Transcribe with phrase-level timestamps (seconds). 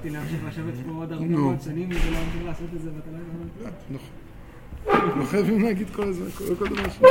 [0.00, 1.26] חשבתי להמשיך לשבת פה עוד הרבה.
[1.26, 3.70] מאוד שנים ולהמשיך לעשות את זה ואתה לא יודע.
[3.90, 5.20] נכון.
[5.20, 7.08] לא חייבים להגיד כל הזמן, כל דבר שני.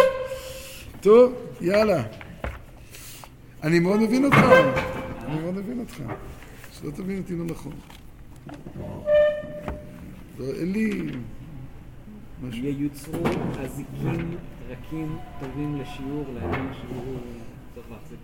[1.01, 2.03] טוב, יאללה.
[3.63, 4.37] אני מאוד מבין אותך.
[5.25, 6.01] אני מאוד מבין אותך.
[6.71, 7.71] שלא תבין אותי לא נכון.
[10.39, 11.09] לא, אין לי
[12.43, 12.63] משהו.
[12.63, 13.23] ייוצרו
[13.59, 14.37] אזיקים
[14.69, 17.17] רכים טובים לשיעור לאדם שהוא
[17.75, 18.19] צריך להחזיק.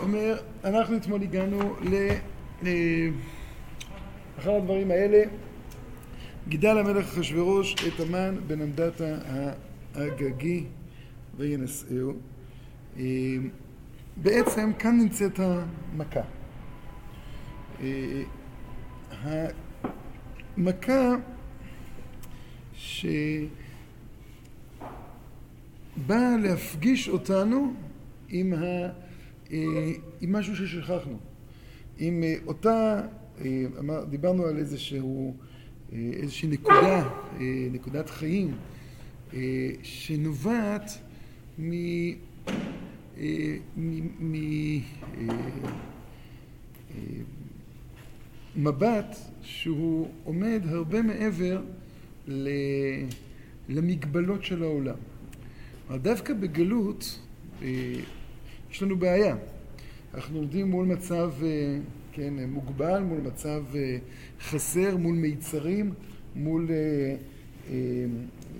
[0.00, 1.94] אומר, אנחנו אתמול הגענו ל...
[4.38, 5.22] אחד הדברים האלה,
[6.48, 9.18] גידל המלך אחשורוש את המן בן עמדתה
[9.94, 10.64] האגגי
[11.36, 12.12] וינשאהו.
[12.98, 13.04] אה,
[14.16, 16.20] בעצם כאן נמצאת המכה.
[17.80, 18.22] אה,
[20.56, 21.14] המכה
[22.74, 23.06] שבאה
[26.42, 27.74] להפגיש אותנו
[28.28, 28.56] עם, ה,
[29.52, 31.29] אה, עם משהו ששכחנו.
[32.02, 33.00] עם אה, אותה,
[33.40, 35.34] אה, אמר- דיברנו על איזשהו,
[35.92, 37.08] אה, איזושהי נקודה,
[37.72, 38.54] נקודת חיים,
[39.82, 40.90] שנובעת
[41.58, 41.70] מ...
[48.56, 51.62] מבט שהוא עומד הרבה מעבר
[53.68, 54.96] למגבלות של העולם.
[55.92, 57.18] דווקא בגלות
[58.70, 59.36] יש לנו בעיה.
[60.14, 61.78] אנחנו עומדים מול מצב אה,
[62.12, 63.98] כן, מוגבל, מול מצב אה,
[64.40, 65.92] חסר, מול מיצרים,
[66.36, 67.16] מול אה,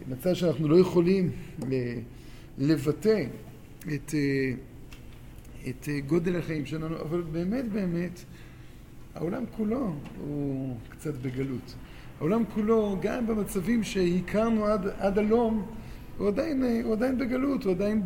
[0.08, 1.30] מצב שאנחנו לא יכולים
[2.58, 3.24] לבטא
[3.94, 4.14] את,
[5.68, 8.20] את גודל החיים שלנו, אבל באמת באמת
[9.14, 9.94] העולם כולו
[10.26, 11.74] הוא קצת בגלות.
[12.18, 15.66] העולם כולו, גם במצבים שהכרנו עד, עד הלום,
[16.20, 18.02] הוא עדיין, הוא עדיין בגלות, הוא עדיין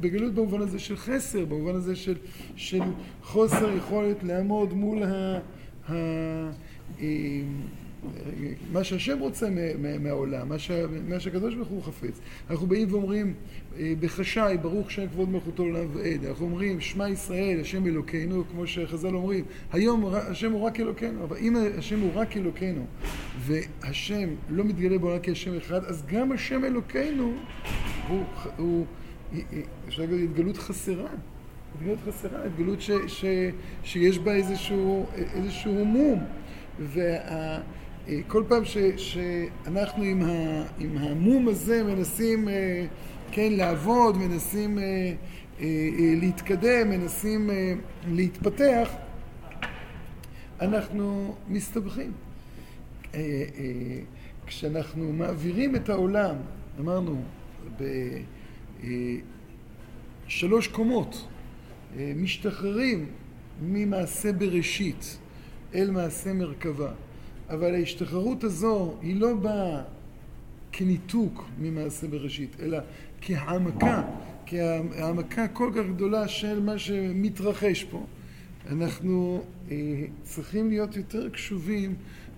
[0.00, 2.14] בגלות במובן הזה של חסר, במובן הזה של,
[2.56, 2.80] של
[3.22, 5.38] חוסר יכולת לעמוד מול ה,
[5.88, 5.92] ה,
[7.00, 7.42] אה,
[8.72, 9.48] מה שהשם רוצה
[10.00, 12.20] מהעולם, מה, שה, מה שהקדוש ברוך הוא חפץ.
[12.50, 13.34] אנחנו באים ואומרים
[13.78, 16.24] אה, בחשאי, ברוך שם כבוד מלכותו לעולם ועד.
[16.24, 21.36] אנחנו אומרים, שמע ישראל, השם אלוקינו, כמו שחז"ל אומרים, היום השם הוא רק אלוקינו, אבל
[21.36, 22.86] אם השם הוא רק אלוקינו,
[23.38, 27.34] והשם לא מתגלה בעולם כהשם אחד, אז גם השם אלוקינו
[28.08, 28.24] הוא,
[28.56, 28.86] הוא, הוא
[29.88, 31.08] אפשר להגיד, התגלות חסרה.
[31.74, 33.24] התגלות חסרה, התגלות ש, ש,
[33.84, 36.24] שיש בה איזשהו, איזשהו מום.
[38.08, 42.86] וכל פעם ש, שאנחנו עם, ה, עם המום הזה מנסים אה,
[43.32, 44.84] כן, לעבוד, מנסים אה,
[45.60, 47.50] אה, להתקדם, מנסים
[48.08, 48.90] להתפתח,
[50.60, 52.12] אנחנו מסתבכים.
[54.46, 56.34] כשאנחנו מעבירים את העולם,
[56.80, 57.22] אמרנו,
[60.26, 61.26] בשלוש קומות,
[61.96, 63.06] משתחררים
[63.62, 65.18] ממעשה בראשית
[65.74, 66.92] אל מעשה מרכבה.
[67.50, 69.82] אבל ההשתחררות הזו היא לא באה
[70.72, 72.78] כניתוק ממעשה בראשית, אלא
[73.20, 74.02] כהעמקה,
[74.46, 78.06] כהעמקה כל כך גדולה של מה שמתרחש פה.
[78.70, 79.76] אנחנו אה,
[80.22, 81.94] צריכים להיות יותר קשובים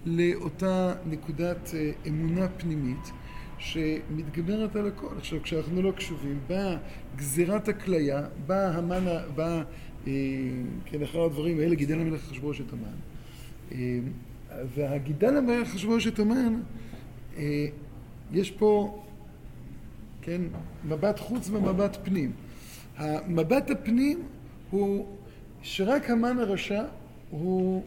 [0.07, 3.11] לאותה נקודת אה, אמונה פנימית
[3.59, 5.07] שמתגברת על הכל.
[5.19, 6.77] עכשיו, כשאנחנו לא קשובים, באה
[7.17, 9.63] גזירת הכליה, בא המן, ה- בא,
[10.07, 10.13] אה,
[10.85, 12.97] כן, אחד הדברים האלה, גידל המלך אחשוורוש את המן.
[14.59, 16.61] אה, והגידל המלך אחשוורוש המן,
[17.37, 17.67] אה,
[18.33, 19.03] יש פה,
[20.23, 20.41] כן,
[20.89, 22.33] מבט חוץ ומבט פנים.
[22.97, 24.23] המבט הפנים
[24.71, 25.07] הוא
[25.63, 26.85] שרק המן הרשע
[27.31, 27.83] הוא,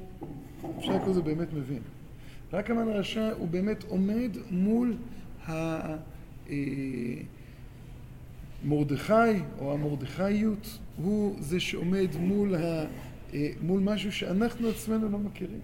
[0.80, 1.82] אפשר לקרוא לזה באמת מבין.
[2.54, 4.98] רק המן הרשע הוא באמת עומד מול
[8.64, 9.14] המרדכי
[9.60, 12.86] או המרדכיות, הוא זה שעומד מול, ה,
[13.34, 15.60] אה, מול משהו שאנחנו עצמנו לא מכירים.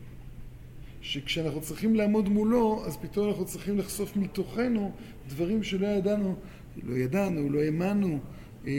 [1.08, 4.92] שכשאנחנו צריכים לעמוד מולו, אז פתאום אנחנו צריכים לחשוף מתוכנו
[5.30, 6.36] דברים שלא ידענו,
[6.84, 8.20] לא ידענו, לא האמנו,
[8.68, 8.72] אה,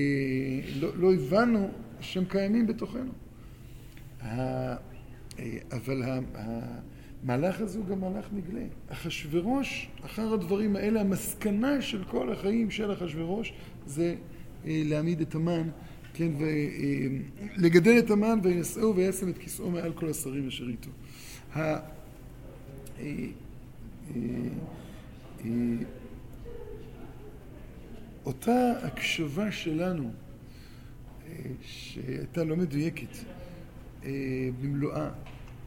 [0.80, 1.68] לא, לא הבנו
[2.00, 3.10] שהם קיימים בתוכנו.
[4.20, 4.76] ה- אה,
[5.72, 6.02] אבל
[6.34, 8.64] המהלך הזה הוא גם מהלך נגלה.
[8.88, 13.52] אחשורוש, אחר הדברים האלה, המסקנה של כל החיים של אחשורוש
[13.86, 14.14] זה
[14.66, 15.68] אה, להעמיד את המן,
[16.14, 16.32] כן,
[17.58, 20.90] ולגדל את המן וינשאו וישם את כיסאו מעל כל השרים אשר איתו.
[28.26, 30.10] אותה הקשבה שלנו,
[31.28, 33.16] אה, שהייתה לא מדויקת
[34.04, 34.10] אה,
[34.62, 35.10] במלואה,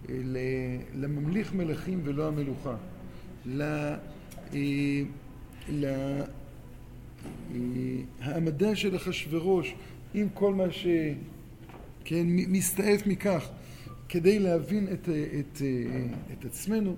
[0.09, 0.15] אה,
[0.95, 2.75] לממליך מלכים ולא המלוכה,
[3.45, 3.97] ל- אה,
[5.69, 6.21] ל- אה,
[8.21, 9.73] העמדה של אחשורוש
[10.13, 13.49] עם כל מה שכן, מ- מסתעף מכך
[14.09, 15.61] כדי להבין את, את,
[16.39, 16.95] את עצמנו,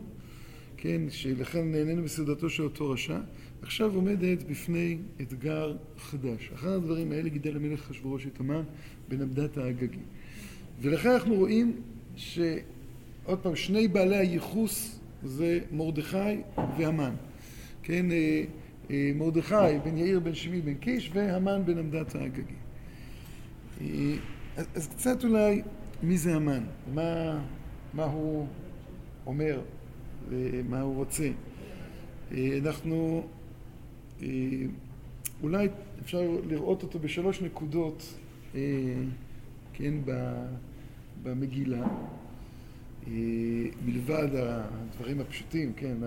[0.84, 3.20] כן, שלכן נהנינו בסעודתו של אותו רשע,
[3.62, 6.52] עכשיו עומדת בפני אתגר חדש.
[6.54, 8.64] אחר הדברים האלה גידל המלך אחשוורוש את המן
[9.08, 10.00] בנמדת האגגי.
[10.82, 11.82] ולכן אנחנו רואים
[12.16, 16.42] שעוד פעם, שני בעלי הייחוס זה מרדכי
[16.78, 17.16] והמן.
[17.84, 18.44] כן, אה,
[18.92, 22.56] אה, מרדכי בן יאיר בן שמי בן קיש והמן בן עמדת האגגי.
[23.82, 24.16] אה,
[24.76, 25.62] אז קצת אולי
[26.04, 26.64] מי זה המן,
[26.94, 27.40] מה,
[27.94, 28.48] מה הוא
[29.26, 29.62] אומר
[30.30, 31.30] ומה הוא רוצה.
[32.32, 33.28] אנחנו
[35.44, 35.68] אולי
[36.02, 38.20] אפשר לראות אותו בשלוש נקודות,
[39.74, 39.94] כן,
[41.24, 41.88] במגילה.
[43.86, 45.98] מלבד הדברים הפשוטים, כן,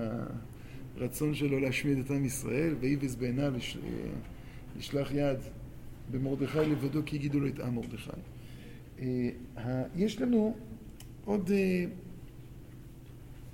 [0.96, 3.52] הרצון שלו להשמיד את עם ישראל, ואיבס בעיניו
[4.78, 5.38] לשלח יד
[6.10, 8.10] במרדכי לבדו כי יגידו לו את עם מרדכי.
[9.96, 10.56] יש לנו
[11.24, 11.50] עוד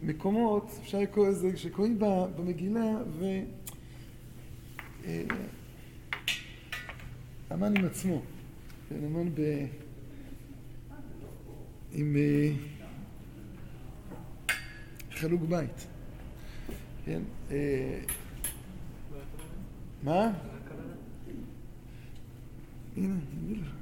[0.03, 1.99] מקומות, אפשר לקרוא לזה, שקוראים
[2.37, 3.25] במגילה, ו...
[7.51, 8.23] המן עם עצמו,
[8.89, 9.67] כן, המן ב...
[11.93, 12.17] עם
[15.11, 15.87] חלוק בית.
[17.05, 17.23] כן?
[20.03, 20.33] מה?
[22.97, 23.73] הנה, אני אגיד לך.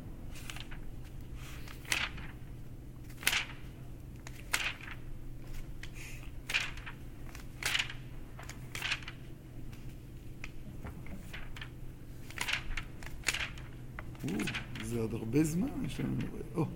[14.83, 16.67] זה עוד הרבה זמן יש לנו...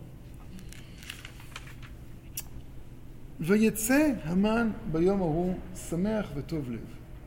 [3.40, 5.54] ויצא המן ביום ההוא
[5.88, 6.78] שמח וטוב לב.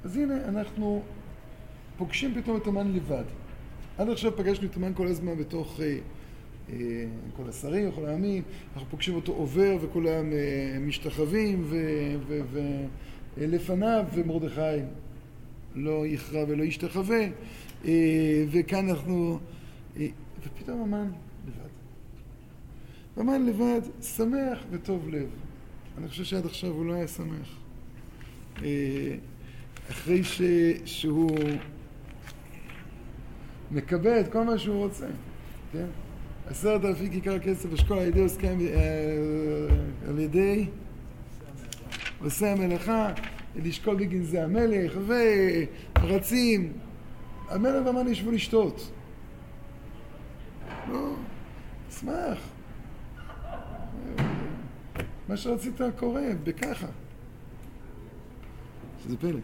[0.04, 1.04] אז הנה אנחנו
[1.98, 3.24] פוגשים פתאום את המן לבד.
[3.98, 5.98] עד עכשיו פגשנו את המן כל הזמן בתוך אה,
[6.69, 7.06] אה,
[7.36, 8.44] כל השרים, כל העמים,
[8.74, 11.71] אנחנו פוגשים אותו עובר וכולם אה, משתחווים
[13.38, 14.83] ולפניו ומרדכי
[15.75, 17.27] לא יכרע ולא ישתחווה
[17.86, 19.39] אה, וכאן אנחנו,
[20.00, 20.07] אה,
[20.44, 21.12] ופתאום המן
[21.48, 21.69] לבד.
[23.18, 25.30] המן לבד שמח וטוב לב.
[25.98, 27.57] אני חושב שעד עכשיו הוא לא היה שמח.
[28.63, 29.16] אה,
[29.92, 30.42] אחרי ש...
[30.86, 31.38] שהוא
[33.72, 35.07] מקבל את כל מה שהוא רוצה,
[35.72, 35.86] כן?
[36.48, 38.68] עשרת אלפי כיכר כסף אשכול על ידי עוסקים, אה,
[40.10, 40.68] על ידי
[42.24, 43.13] עושה המלאכה,
[43.56, 44.98] לשקול בגין זה המלך,
[45.95, 46.74] ורצים.
[47.50, 48.92] המלך והמן ישבו לשתות.
[50.92, 51.16] לא,
[51.89, 52.39] אשמח.
[55.28, 56.88] מה שרצית קורה, בככה.
[59.04, 59.39] שזה פלא.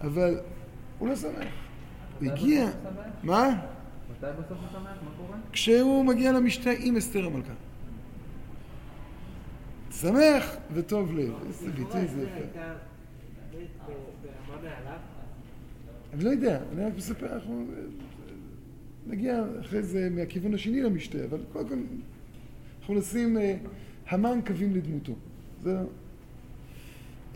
[0.00, 0.40] אבל
[0.98, 1.48] הוא לא שמח.
[2.20, 2.66] הוא הגיע...
[3.22, 3.48] מה?
[4.10, 4.98] מתי בסוף הוא שמח?
[5.04, 5.38] מה קורה?
[5.52, 7.52] כשהוא מגיע למשתה עם אסתר המלכה.
[9.90, 11.34] שמח וטוב לב.
[11.46, 12.60] איזה ביטוי זה יפה.
[16.12, 17.64] אני לא יודע, אני רק מספר, אנחנו
[19.06, 21.74] נגיע אחרי זה מהכיוון השני למשתה, אבל קודם כל
[22.80, 23.56] אנחנו נשים אה,
[24.08, 25.12] המן קווים לדמותו.
[25.62, 25.88] זהו.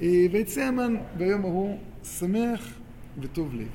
[0.03, 2.79] אה, ויצא המן ביום ההוא שמח
[3.21, 3.69] וטוב לב.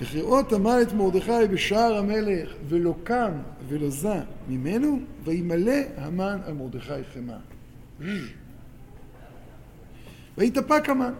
[0.00, 3.32] וכראות המן את מרדכי בשער המלך ולא קם
[3.68, 7.36] ולא זע ממנו וימלא המן על מרדכי חמא.
[10.38, 11.12] ויתאפק המן.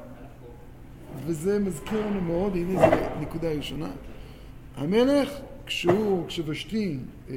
[1.26, 3.90] וזה מזכיר לנו מאוד, הנה זו נקודה ראשונה.
[4.80, 6.98] המלך, כשהוא, כשוושתי
[7.30, 7.34] אה,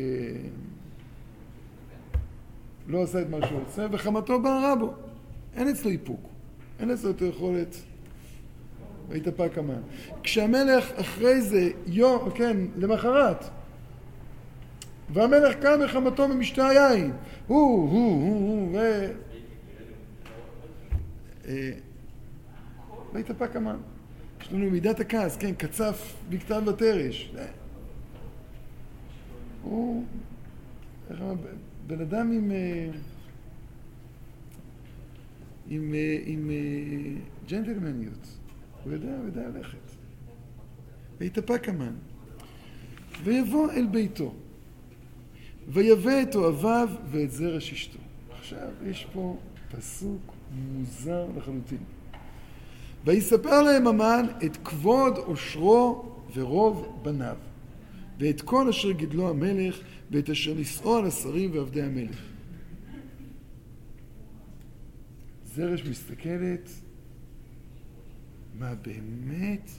[2.88, 4.94] לא עשה את מה שהוא עושה, וחמתו בערה בו.
[5.56, 6.20] אין אצלו איפוק,
[6.80, 7.76] אין אצלו את היכולת
[9.10, 9.82] והתאפק המן.
[10.24, 13.46] כשהמלך אחרי זה, יום, כן, למחרת,
[15.14, 17.12] והמלך קם מחמתו ממשתה היין,
[17.48, 18.78] הוא, הוא, הוא, הוא, ו...
[21.48, 21.72] אה,
[23.14, 23.78] והתאפק המן.
[24.54, 27.34] יש לנו מידת הכעס, כן, קצף בכתב ותרש.
[29.64, 30.06] הוא,
[31.10, 31.34] איך אמר,
[31.88, 32.90] בן אדם עם, אה,
[35.70, 38.28] עם, אה, עם אה, ג'נטלמניות,
[38.84, 39.92] הוא יודע, הוא יודע ללכת.
[41.18, 41.96] ויתאפק המן,
[43.24, 44.34] ויבוא אל ביתו,
[45.68, 48.00] ויבא את אוהביו ואת זרש אשתו.
[48.32, 49.38] עכשיו יש פה
[49.72, 51.84] פסוק מוזר לחלוטין.
[53.06, 57.36] ויספר להם המן את כבוד עושרו ורוב בניו,
[58.20, 59.80] ואת כל אשר גידלו המלך,
[60.12, 62.22] ואת אשר נישאו על השרים ועבדי המלך.
[65.46, 66.70] זרש מסתכלת,
[68.60, 69.70] מה באמת?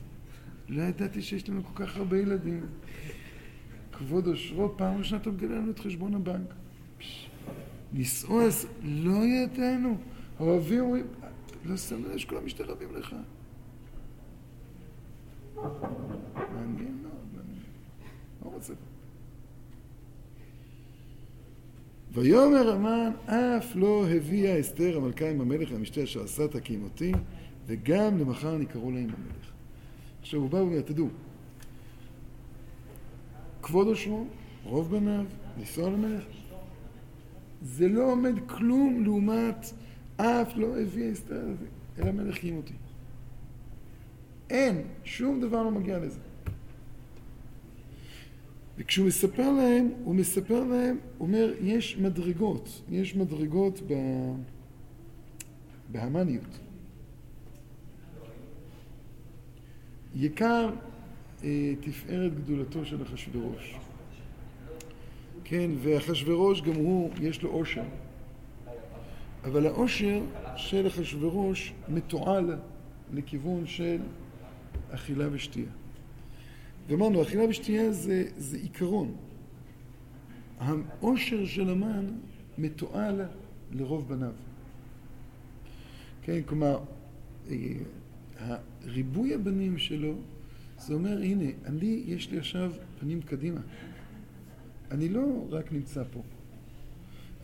[0.68, 2.66] לא ידעתי שיש לנו כל כך הרבה ילדים.
[3.92, 6.54] כבוד אושרו, פעם ראשונה אתה מגלה לנו את חשבון הבנק.
[7.92, 8.40] נישאו
[8.82, 9.96] לא ידענו.
[10.40, 11.06] אומרים,
[11.64, 13.14] לא שם לב שכולם משתחווים לך.
[15.54, 17.62] מעניין מאוד, מעניין.
[18.40, 18.72] מה הוא רוצה?
[22.12, 27.12] ויאמר המן, אף לא הביאה אסתר המלכה עם המלך למשתה אשר עשת כימותי,
[27.66, 29.52] וגם למחר נקראו להם המלך.
[30.20, 31.08] עכשיו הוא בא ואומר, תדעו,
[33.62, 34.26] כבוד אושרו,
[34.64, 35.24] רוב בניו,
[35.58, 36.24] לנסוע למלך.
[37.62, 39.72] זה לא עומד כלום לעומת
[40.16, 41.66] אף לא הביא אסתר הזה,
[41.98, 42.72] אלא מלך קים אותי.
[44.50, 46.20] אין, שום דבר לא מגיע לזה.
[48.76, 53.94] וכשהוא מספר להם, הוא מספר להם, הוא אומר, יש מדרגות, יש מדרגות ב...
[55.92, 56.58] בהמניות.
[60.14, 60.70] יקר
[61.44, 63.78] אה, תפארת גדולתו של אחשוורוש.
[65.44, 67.84] כן, ואחשוורוש גם הוא, יש לו עושר.
[69.44, 70.20] אבל העושר
[70.56, 72.56] של אחשוורוש מתועל
[73.12, 73.98] לכיוון של
[74.90, 75.70] אכילה ושתייה.
[76.88, 79.14] ואמרנו, אכילה ושתייה זה, זה עיקרון.
[80.58, 82.06] העושר של המן
[82.58, 83.20] מתועל
[83.72, 84.32] לרוב בניו.
[86.22, 86.78] כן, כלומר,
[87.50, 87.56] אה,
[88.84, 90.14] ריבוי הבנים שלו,
[90.78, 93.60] זה אומר, הנה, אני, יש לי עכשיו פנים קדימה.
[94.90, 96.22] אני לא רק נמצא פה.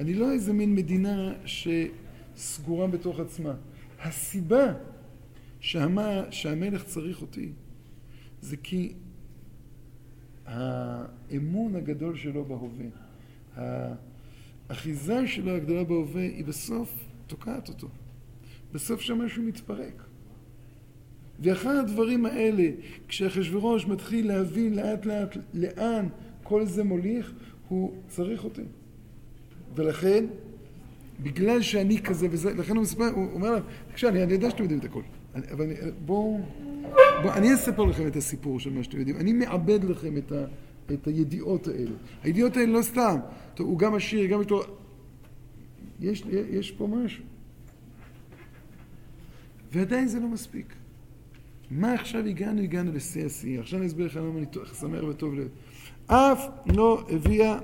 [0.00, 3.54] אני לא איזה מין מדינה שסגורה בתוך עצמה.
[4.02, 4.74] הסיבה
[5.60, 7.52] שהמה, שהמלך צריך אותי
[8.40, 8.92] זה כי
[10.46, 12.86] האמון הגדול שלו בהווה,
[14.68, 17.88] האחיזה שלו הגדולה בהווה, היא בסוף תוקעת אותו.
[18.72, 20.02] בסוף שם משהו מתפרק.
[21.40, 22.70] ואחד הדברים האלה,
[23.08, 26.06] כשאחשוורוש מתחיל להבין לאט לאט לאן
[26.42, 27.32] כל זה מוליך,
[27.68, 28.64] הוא צריך אותי.
[29.74, 30.24] ולכן,
[31.22, 33.62] בגלל שאני כזה וזה, לכן הוא מספר, הוא אומר להם,
[33.92, 35.02] תקשיב, אני, אני יודע שאתם יודעים את הכל,
[35.34, 35.74] אני, אבל אני,
[36.04, 36.40] בואו,
[37.22, 40.44] בוא, אני אספר לכם את הסיפור של מה שאתם יודעים, אני מעבד לכם את, ה,
[40.94, 41.96] את הידיעות האלה.
[42.22, 43.16] הידיעות האלה לא סתם,
[43.54, 44.62] טוב, הוא גם עשיר, גם יש לו,
[46.00, 47.24] יש, יש פה משהו.
[49.72, 50.74] ועדיין זה לא מספיק.
[51.70, 52.62] מה עכשיו הגענו?
[52.62, 53.60] הגענו לשיא השיא.
[53.60, 54.46] עכשיו אני אסביר לך למה אני
[54.80, 55.48] שמח וטוב לב.
[56.06, 57.58] אף לא הביאה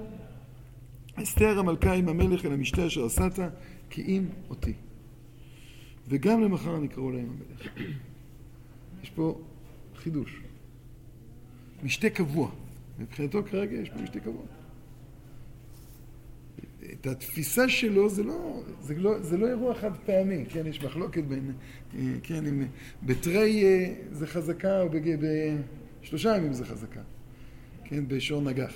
[1.23, 3.39] אסתר המלכה עם המלך אל המשתה אשר עשת,
[3.91, 4.73] כי אם אותי.
[6.09, 7.69] וגם למחר נקראו להם המלך.
[9.03, 9.41] יש פה
[9.97, 10.41] חידוש.
[11.83, 12.51] משתה קבוע.
[12.99, 14.43] מבחינתו כרגע יש פה משתה קבוע.
[16.93, 21.25] את התפיסה שלו זה לא, זה לא, זה לא אירוע חד פעמי, כן, יש מחלוקת
[21.25, 21.53] בין,
[21.99, 22.65] אה, כן, אם
[23.03, 24.89] בתרי אה, זה חזקה או
[26.03, 27.01] בשלושה ימים זה חזקה,
[27.85, 28.73] כן, בשור נגח.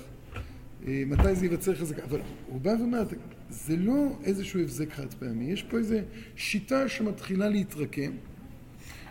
[0.86, 2.04] אה, מתי זה ייווצר חזקה?
[2.04, 3.02] אבל הוא בא ואומר,
[3.50, 5.96] זה לא איזשהו הבזק חד פעמי, יש פה איזו
[6.36, 8.12] שיטה שמתחילה להתרקם,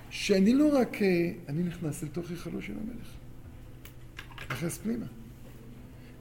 [0.09, 0.97] שאני לא רק,
[1.47, 3.07] אני נכנס לתוך היכלו של המלך,
[4.51, 5.05] נכנס פנימה.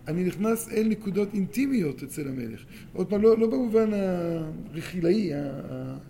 [0.08, 2.64] אני נכנס אל נקודות אינטימיות אצל המלך.
[2.92, 5.30] עוד פעם, לא, לא במובן הרכילאי,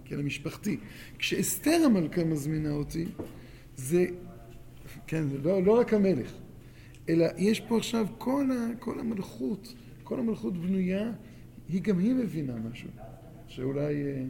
[0.04, 0.76] כן, המשפחתי.
[1.18, 3.04] כשאסתר המלכה מזמינה אותי,
[3.76, 4.07] זה,
[5.07, 6.33] כן, לא, לא רק המלך,
[7.09, 9.75] אלא יש פה עכשיו כל, ה, כל המלכות,
[10.05, 11.12] כל המלכות בנויה,
[11.69, 12.91] היא גם היא מבינה משהו,
[13.49, 14.25] שאולי אה,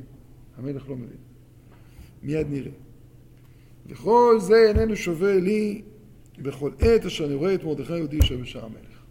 [0.57, 1.17] המלך לא מבין.
[2.23, 2.73] מיד נראה.
[3.87, 5.83] וכל זה איננו שווה לי
[6.39, 9.03] בכל עת אשר אני רואה את מרדכי יהודי יושב בשער המלך.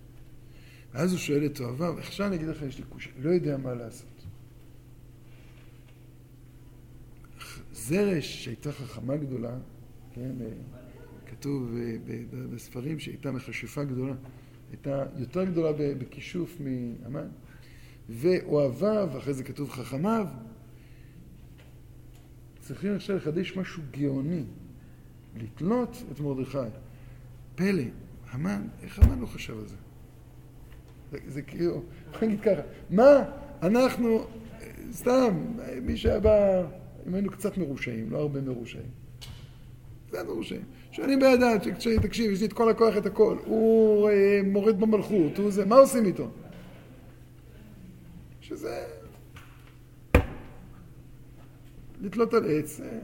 [0.93, 3.73] ואז הוא שואל את אוהביו, עכשיו אני אגיד לך, יש לי קושי, לא יודע מה
[3.73, 4.07] לעשות.
[7.73, 9.57] זרש שהייתה חכמה גדולה,
[10.13, 10.47] כן, אה,
[11.39, 11.95] כתוב אה,
[12.53, 14.13] בספרים שהייתה מכשפה גדולה,
[14.69, 17.27] הייתה יותר גדולה בכישוף מאמן,
[18.09, 20.27] ואוהביו, אחרי זה כתוב חכמיו,
[22.59, 24.43] צריכים עכשיו לחדש משהו גאוני,
[25.35, 26.57] לתלות את מרדכי.
[27.55, 27.83] פלא,
[28.31, 29.75] המן, איך המן לא חשב על זה?
[31.11, 31.83] זה, זה כאילו,
[32.21, 33.23] נגיד ככה, מה
[33.61, 34.25] אנחנו,
[34.91, 35.37] סתם,
[35.81, 36.63] מי שהיה בא,
[37.07, 38.89] אם היינו קצת מרושעים, לא הרבה מרושעים.
[40.07, 40.61] קצת מרושעים.
[40.97, 41.59] שואלים בידיים,
[42.01, 43.37] תקשיב, יש לי את כל הכוח, את הכל.
[43.45, 46.29] הוא אה, מורד במלכות, הוא זה, מה עושים איתו?
[48.41, 48.85] שזה...
[52.01, 52.79] לתלות על עץ.
[52.79, 52.99] אה,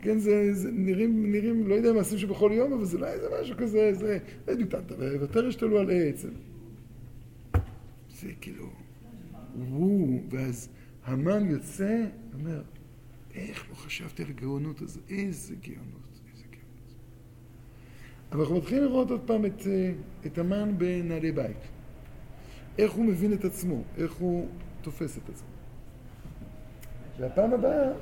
[0.00, 3.56] כן, זה, זה נראים, נראים, לא יודע, מעשים שבכל יום, אבל זה לא איזה משהו
[3.56, 4.18] כזה, זה...
[5.20, 6.24] ותרש תלו על עץ.
[8.20, 8.70] זה כאילו,
[9.58, 10.68] וואו, ואז
[11.04, 12.62] המן יוצא, אומר,
[13.34, 16.01] איך לא חשבתי על הגאונות הזו, איזה גאונות.
[18.32, 19.92] אבל אנחנו מתחילים לראות עוד פעם את, אה,
[20.26, 21.56] את המן בנעלי בית.
[22.78, 24.48] איך הוא מבין את עצמו, איך הוא
[24.82, 25.48] תופס את עצמו.
[27.18, 27.92] והפעם הבאה,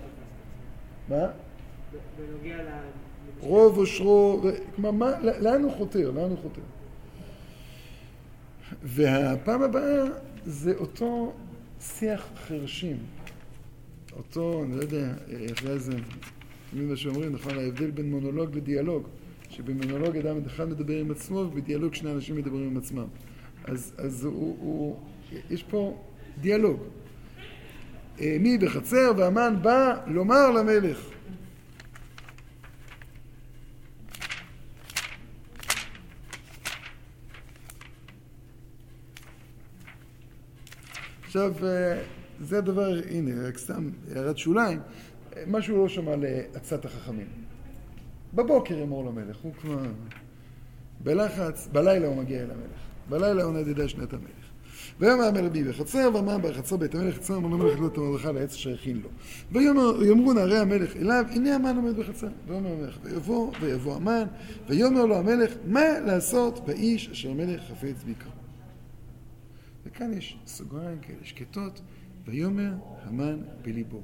[1.09, 1.27] מה?
[2.19, 2.69] בנוגע ל...
[3.41, 6.11] רוב אושרו, ו- כלומר, מה, לאן הוא חותר?
[6.11, 6.63] לאן הוא חותר?
[8.83, 10.05] והפעם הבאה
[10.45, 11.33] זה אותו
[11.81, 12.97] שיח חרשים.
[14.17, 15.15] אותו, אני לא יודע,
[15.53, 15.93] אחרי זה,
[16.71, 19.09] תמיד מה שאומרים, נכון, ההבדל בין מונולוג לדיאלוג,
[19.51, 23.07] שבמונולוג אדם אחד מדבר עם עצמו, ובדיאלוג שני אנשים מדברים עם עצמם.
[23.65, 24.97] אז, אז הוא, הוא,
[25.51, 26.03] יש פה
[26.41, 26.81] דיאלוג.
[28.21, 31.11] אה, מי בחצר והמן בא לומר למלך.
[41.25, 42.03] עכשיו, אה,
[42.41, 44.81] זה הדבר, הנה, רק סתם הערת שוליים,
[45.37, 47.27] אה, משהו לא שמע לעצת החכמים.
[48.35, 49.83] בבוקר אמור למלך, הוא כבר
[51.03, 52.81] בלחץ, בלילה הוא מגיע אל המלך.
[53.09, 54.51] בלילה הוא נדדה שנת המלך.
[55.01, 58.55] ויאמר המלך בי בחצר, ואמר בחצר בית המלך חצר, אמר למלך לא תאמר לך לעץ
[58.55, 59.09] אשר הכין לו.
[59.53, 62.29] ויאמרו נערי המלך אליו, הנה המן עומד בחצר.
[62.47, 64.25] ויאמר המלך, ויבוא, ויבוא המן,
[64.69, 68.33] ויאמר לו המלך, מה לעשות באיש אשר המלך חפץ ביקרו.
[69.87, 71.81] וכאן יש סוגריים כאלה שקטות,
[72.27, 72.73] ויאמר
[73.05, 74.01] המן בליבו,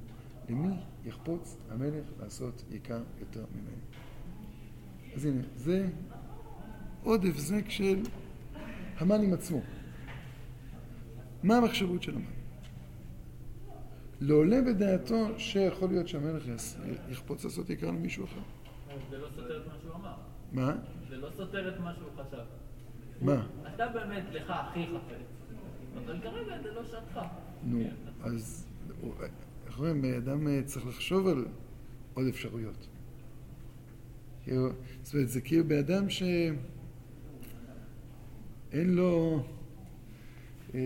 [0.49, 0.75] למי
[1.07, 3.96] יחפוץ המלך לעשות יקר יותר ממני?
[5.17, 5.89] אז הנה, זה
[7.03, 8.03] עוד הבזק של
[8.99, 9.61] המן עם עצמו.
[11.43, 12.37] מה המחשבות של המן?
[14.21, 16.43] לא עולה בדעתו שיכול להיות שהמלך
[17.09, 18.41] יחפוץ לעשות יקר למישהו אחר.
[19.11, 20.15] זה לא סותר את מה שהוא אמר.
[20.53, 20.77] מה?
[21.09, 22.45] זה לא סותר את מה שהוא חשב.
[23.21, 23.47] מה?
[23.75, 25.27] אתה באמת, לך הכי חפץ.
[26.05, 27.21] אבל כרגע זה לא שעתך.
[27.65, 27.83] נו,
[28.23, 28.67] אז
[29.67, 31.47] איך אומרים, אדם אה, צריך לחשוב על
[32.15, 32.89] עוד אפשרויות.
[34.47, 34.69] כאילו,
[35.03, 36.57] זאת אומרת, זה כאילו באדם שאין
[38.73, 39.43] לו,
[40.75, 40.81] אה,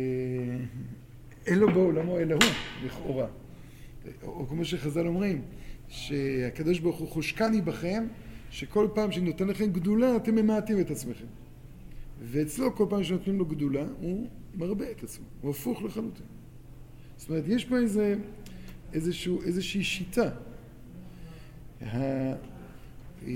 [1.46, 2.42] אין לו בעולמו אלא הוא,
[2.84, 3.26] לכאורה.
[4.22, 5.42] או כמו שחז"ל אומרים,
[5.88, 8.06] שהקדוש ברוך הוא חושקני בכם,
[8.50, 11.26] שכל פעם שאני נותן לכם גדולה, אתם ממעטים את עצמכם.
[12.22, 16.26] ואצלו כל פעם שנותנים לו גדולה, הוא מרבה את עצמו, הוא הפוך לחלוטין.
[17.16, 18.14] זאת אומרת, יש פה איזה,
[18.92, 20.30] איזשהו, איזושהי שיטה.
[23.26, 23.32] אה,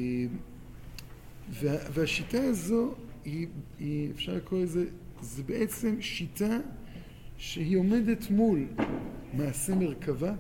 [1.51, 2.95] וה, והשיטה הזו,
[3.25, 3.47] היא,
[3.79, 4.85] היא, אפשר לקרוא לזה,
[5.21, 6.59] זה בעצם שיטה
[7.37, 8.67] שהיא עומדת מול
[9.35, 10.35] מעשה מרכבה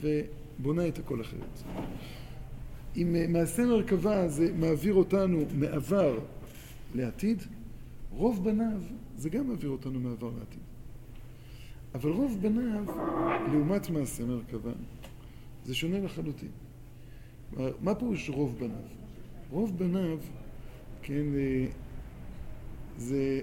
[0.00, 1.62] ובונה את הכל אחרת.
[2.96, 6.18] אם אה, מעשה מרכבה זה מעביר אותנו מעבר
[6.94, 7.42] לעתיד,
[8.10, 8.80] רוב בניו
[9.16, 10.60] זה גם מעביר אותנו מעבר לעתיד.
[11.94, 12.84] אבל רוב בניו,
[13.52, 14.72] לעומת מעשה מרכבה,
[15.64, 16.48] זה שונה לחלוטין.
[17.80, 18.76] מה פירוש רוב בניו?
[19.50, 20.18] רוב בניו,
[21.02, 21.66] כן, אה,
[22.98, 23.40] זה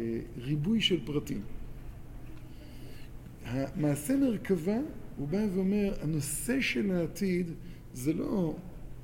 [0.00, 1.40] אה, ריבוי של פרטים.
[3.44, 4.76] המעשה מרכבה,
[5.16, 7.50] הוא בא ואומר, הנושא של העתיד
[7.92, 8.56] זה לא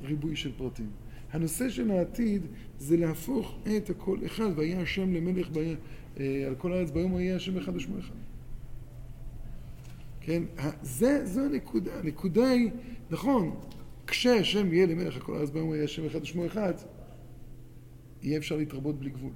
[0.03, 0.90] ריבוי של פרטים.
[1.33, 2.42] הנושא של העתיד
[2.79, 5.75] זה להפוך את הכל אחד, והיה השם למלך ב...
[6.20, 8.14] אה, על כל הארץ ביום יהיה השם אחד ושמו אחד.
[10.20, 10.42] כן,
[10.83, 12.70] זה, זו הנקודה, הנקודה היא,
[13.11, 13.57] נכון,
[14.07, 16.75] כשהשם יהיה למלך על כל הארץ ביום יהיה השם אחד ושמו אחד,
[18.23, 19.33] יהיה אפשר להתרבות בלי גבול.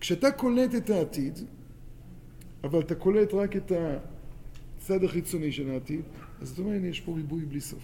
[0.00, 1.38] כשאתה קולט את העתיד,
[2.64, 3.72] אבל אתה קולט רק את
[4.76, 6.00] הצד החיצוני של העתיד,
[6.40, 7.82] אז זאת אומרת, יש פה ריבוי בלי סוף.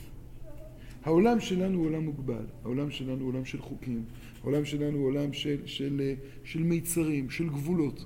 [1.04, 4.04] העולם שלנו הוא עולם מוגבל, העולם שלנו הוא עולם של חוקים,
[4.42, 8.04] העולם שלנו הוא עולם של, של, של מיצרים, של גבולות.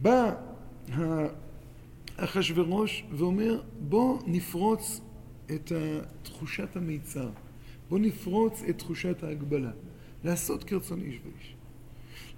[0.00, 0.34] בא
[2.16, 5.00] אחשורוש ואומר, בוא נפרוץ
[5.54, 5.72] את
[6.22, 7.30] תחושת המיצר,
[7.88, 9.70] בוא נפרוץ את תחושת ההגבלה,
[10.24, 11.54] לעשות כרצון איש ואיש.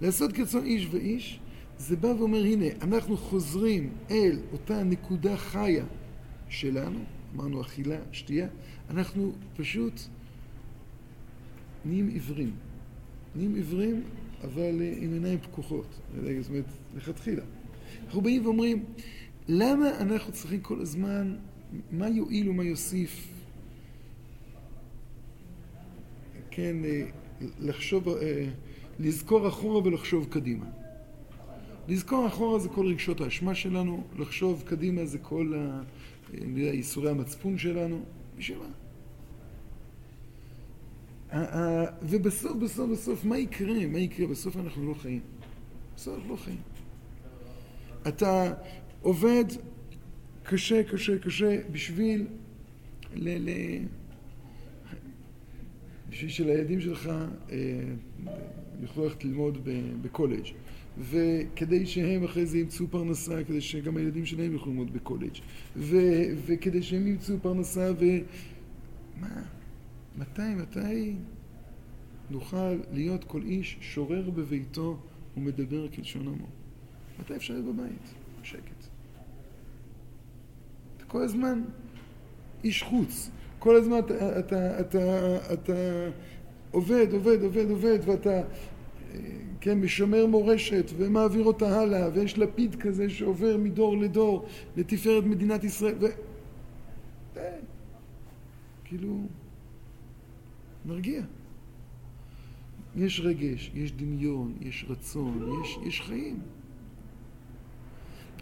[0.01, 1.39] לעשות כרצון איש ואיש,
[1.77, 5.85] זה בא ואומר, הנה, אנחנו חוזרים אל אותה נקודה חיה
[6.49, 6.99] שלנו,
[7.35, 8.47] אמרנו אכילה, שתייה,
[8.89, 10.01] אנחנו פשוט
[11.85, 12.51] נהיים עיוורים.
[13.35, 14.03] נהיים עיוורים,
[14.43, 15.99] אבל עם עיניים פקוחות.
[16.41, 17.43] זאת אומרת, לכתחילה.
[18.05, 18.85] אנחנו באים ואומרים,
[19.47, 21.35] למה אנחנו צריכים כל הזמן,
[21.91, 23.27] מה יועיל ומה יוסיף?
[26.51, 26.75] כן,
[27.59, 28.07] לחשוב,
[28.99, 30.65] לזכור אחורה ולחשוב קדימה.
[31.87, 35.53] לזכור אחורה זה כל רגשות האשמה שלנו, לחשוב קדימה זה כל
[36.55, 38.01] ייסורי המצפון שלנו,
[38.37, 38.65] בשביל מה?
[42.01, 43.87] ובסוף, בסוף, בסוף, מה יקרה?
[43.87, 44.27] מה יקרה?
[44.27, 45.21] בסוף אנחנו לא חיים.
[45.95, 46.61] בסוף אנחנו לא חיים.
[48.07, 48.53] אתה
[49.01, 49.45] עובד
[50.43, 52.27] קשה, קשה, קשה בשביל
[53.15, 53.49] ל...
[53.49, 53.49] ל...
[56.09, 57.11] בשביל שלילדים שלך
[57.51, 57.57] אה,
[58.81, 59.67] יוכלו ללכת ללמוד
[60.01, 60.45] בקולג'
[60.99, 65.37] וכדי שהם אחרי זה ימצאו פרנסה, כדי שגם הילדים שלהם יוכלו ללמוד בקולג',
[65.75, 65.97] ו,
[66.45, 68.05] וכדי שהם ימצאו פרנסה, ו...
[69.21, 69.43] מה?
[70.17, 71.13] מתי, מתי
[72.29, 74.97] נוכל להיות כל איש שורר בביתו
[75.37, 76.47] ומדבר כלשון עמו?
[77.19, 78.13] מתי אפשר להיות בבית?
[78.43, 78.72] שקט.
[81.13, 81.61] אתה כל הזמן
[82.63, 83.29] איש חוץ.
[83.59, 86.09] כל הזמן אתה, אתה, אתה, אתה
[86.71, 88.41] עובד, עובד, עובד, עובד, ואתה
[89.61, 94.45] כן, משמר מורשת ומעביר אותה הלאה, ויש לפיד כזה שעובר מדור לדור
[94.77, 96.05] לתפארת מדינת ישראל, ו...
[98.83, 99.27] כאילו,
[100.85, 101.21] נרגיע.
[102.95, 106.39] יש רגש, יש דמיון, יש רצון, יש, יש חיים.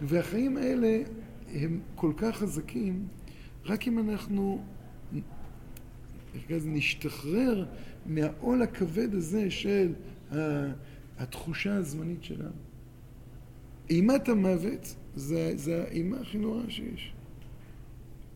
[0.02, 1.02] והחיים האלה
[1.52, 3.06] הם כל כך חזקים,
[3.64, 4.64] רק אם אנחנו
[6.50, 7.66] נשתחרר
[8.06, 9.92] מהעול הכבד הזה של
[11.18, 12.50] התחושה הזמנית שלנו.
[13.90, 17.12] אימת המוות זה, זה האימה הכי נוראה שיש.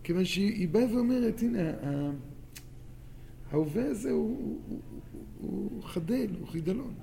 [0.02, 1.70] כיוון שהיא באה ואומרת, הנה,
[3.50, 4.80] ההווה הזה הוא, הוא,
[5.12, 6.94] הוא, הוא חדל, הוא חידלון.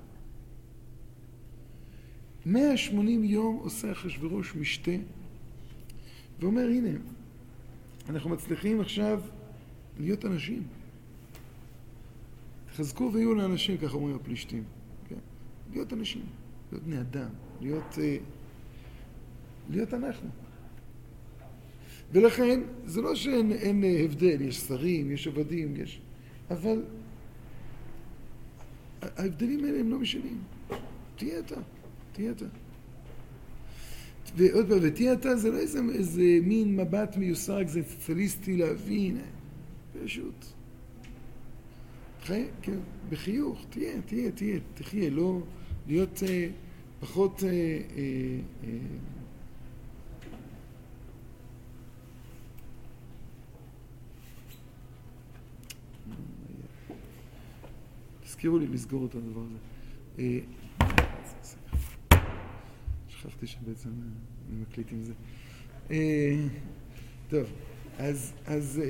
[2.46, 4.92] 180 יום עושה אחשוורוש משתה,
[6.44, 6.90] ואומר, הנה,
[8.10, 9.22] אנחנו מצליחים עכשיו
[10.00, 10.64] להיות אנשים.
[12.76, 14.64] חזקו ויהיו לאנשים, ככה אומרים הפלישתים.
[15.10, 15.16] כן?
[15.72, 16.26] להיות אנשים,
[16.72, 17.30] להיות בני אדם,
[17.62, 18.18] להיות, אה,
[19.70, 20.30] להיות אנחנו.
[22.12, 26.02] ולכן, זה לא שאין אין אה, הבדל, יש שרים, יש עבדים, יש...
[26.52, 26.84] אבל
[29.02, 30.38] ההבדלים האלה הם לא משנים.
[31.16, 31.56] תהיה אתה,
[32.12, 32.46] תהיה אתה.
[34.36, 39.18] ועוד פעם, ותהיה אתה זה לא איזה, איזה מין מבט מיוסר אקזיסטליסטי להבין,
[40.04, 40.46] פשוט.
[42.24, 45.40] חי, כן, בחיוך, תהיה, תהיה, תהיה, תחיה, לא
[45.88, 46.48] להיות אה,
[47.00, 47.44] פחות...
[47.44, 48.78] אה, אה, אה,
[58.24, 59.58] תזכירו לי לסגור את הדבר הזה.
[63.26, 65.14] אה, שכחתי שבעצם אני מקליט עם זה.
[65.92, 66.36] אה,
[67.30, 67.48] טוב,
[68.00, 68.82] אז, אז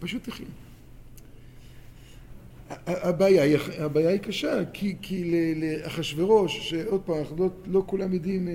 [0.00, 0.46] פשוט תחיה.
[2.86, 8.52] הבעיה היא, הבעיה היא קשה, כי, כי לאחשוורוש, שעוד פעם, לא, לא כולם יודעים אה,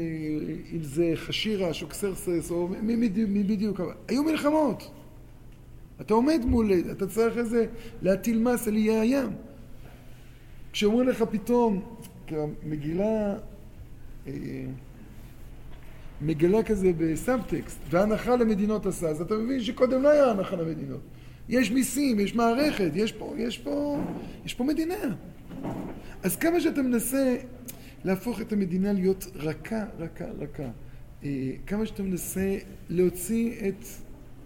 [0.73, 4.91] אם זה חשירש או קסרסס או מי, מי, מי בדיוק, היו מלחמות.
[6.01, 7.65] אתה עומד מול, אתה צריך איזה
[8.01, 9.29] להטיל מס על איי הים.
[10.73, 11.97] כשאומרים לך פתאום,
[12.63, 13.35] מגילה,
[14.27, 14.33] אה,
[16.21, 21.01] מגילה כזה בסאבטקסט, והנחה למדינות עשה, אז אתה מבין שקודם לא היה הנחה למדינות.
[21.49, 23.99] יש מיסים, יש מערכת, יש פה, יש פה,
[24.45, 25.15] יש פה מדינה.
[26.23, 27.35] אז כמה שאתה מנסה
[28.03, 30.69] להפוך את המדינה להיות רכה, רכה, רכה,
[31.23, 31.29] אה,
[31.67, 32.57] כמה שאתה מנסה
[32.89, 33.85] להוציא את,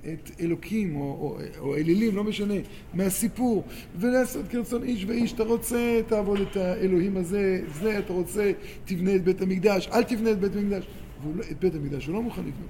[0.02, 2.54] את אלוקים או, או, או אלילים, לא משנה,
[2.94, 3.64] מהסיפור,
[3.96, 8.52] ולעשות כרצון איש ואיש, אתה רוצה, תעבוד את האלוהים הזה, זה, אתה רוצה,
[8.86, 10.88] תבנה את בית המקדש, אל תבנה את בית המקדש.
[11.36, 12.70] לא, את בית המקדש הוא לא מוכן לבנות.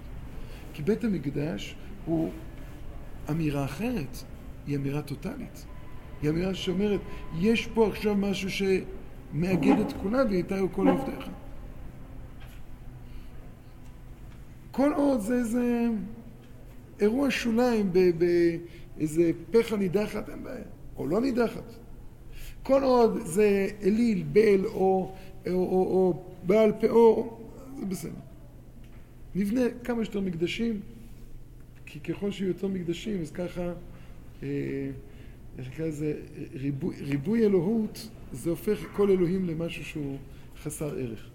[0.74, 2.32] כי בית המקדש הוא
[3.30, 4.18] אמירה אחרת,
[4.68, 5.66] היא אמירה טוטאלית.
[6.22, 7.00] היא אמירה שאומרת,
[7.40, 11.30] יש פה עכשיו משהו שמאגד את כולה ואיתה הוא כל עובדיך.
[14.72, 15.88] כל עוד זה איזה
[17.00, 20.66] אירוע שוליים באיזה פחה נידחת, אין בעיה,
[20.98, 21.74] או לא נידחת.
[22.64, 24.72] כל עוד זה אליל, בל או,
[25.48, 28.12] או, או, או בעל פאור, זה בסדר.
[29.36, 30.80] נבנה כמה שיותר מקדשים,
[31.86, 33.74] כי ככל שיהיו יותר מקדשים, אז ככה,
[34.44, 34.48] אה,
[35.58, 36.14] איך נקרא לזה,
[37.00, 40.18] ריבוי, אלוהות, זה הופך כל אלוהים למשהו שהוא
[40.64, 41.30] חסר ערך.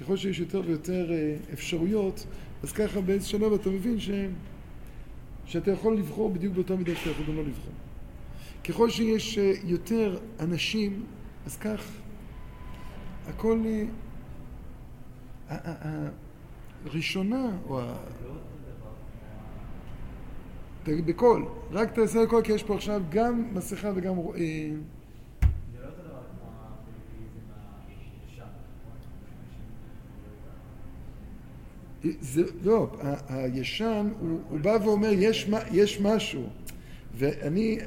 [0.00, 2.26] ככל שיש יותר ויותר אה, אפשרויות,
[2.62, 4.10] אז ככה באיזה שלב אתה מבין ש...
[5.46, 7.72] שאתה יכול לבחור בדיוק באותה מידה שאתה יכול גם לא לבחור.
[8.64, 11.04] ככל שיש אה, יותר אנשים,
[11.46, 11.82] אז כך,
[13.28, 13.60] הכל...
[16.86, 17.96] הראשונה, או ה...
[20.86, 24.18] בקול, רק תעשה בקול כי יש פה עכשיו גם מסכה וגם...
[24.18, 24.70] אה,
[32.20, 32.90] זה, לא,
[33.28, 36.48] הישן, הוא, הוא בא ואומר, יש, יש משהו.
[37.14, 37.78] ואני,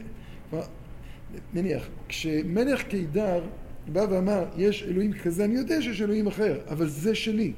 [1.53, 3.41] נניח, כשמלך קידר
[3.87, 7.53] בא ואמר, יש אלוהים כזה, אני יודע שיש אלוהים אחר, אבל זה שלי.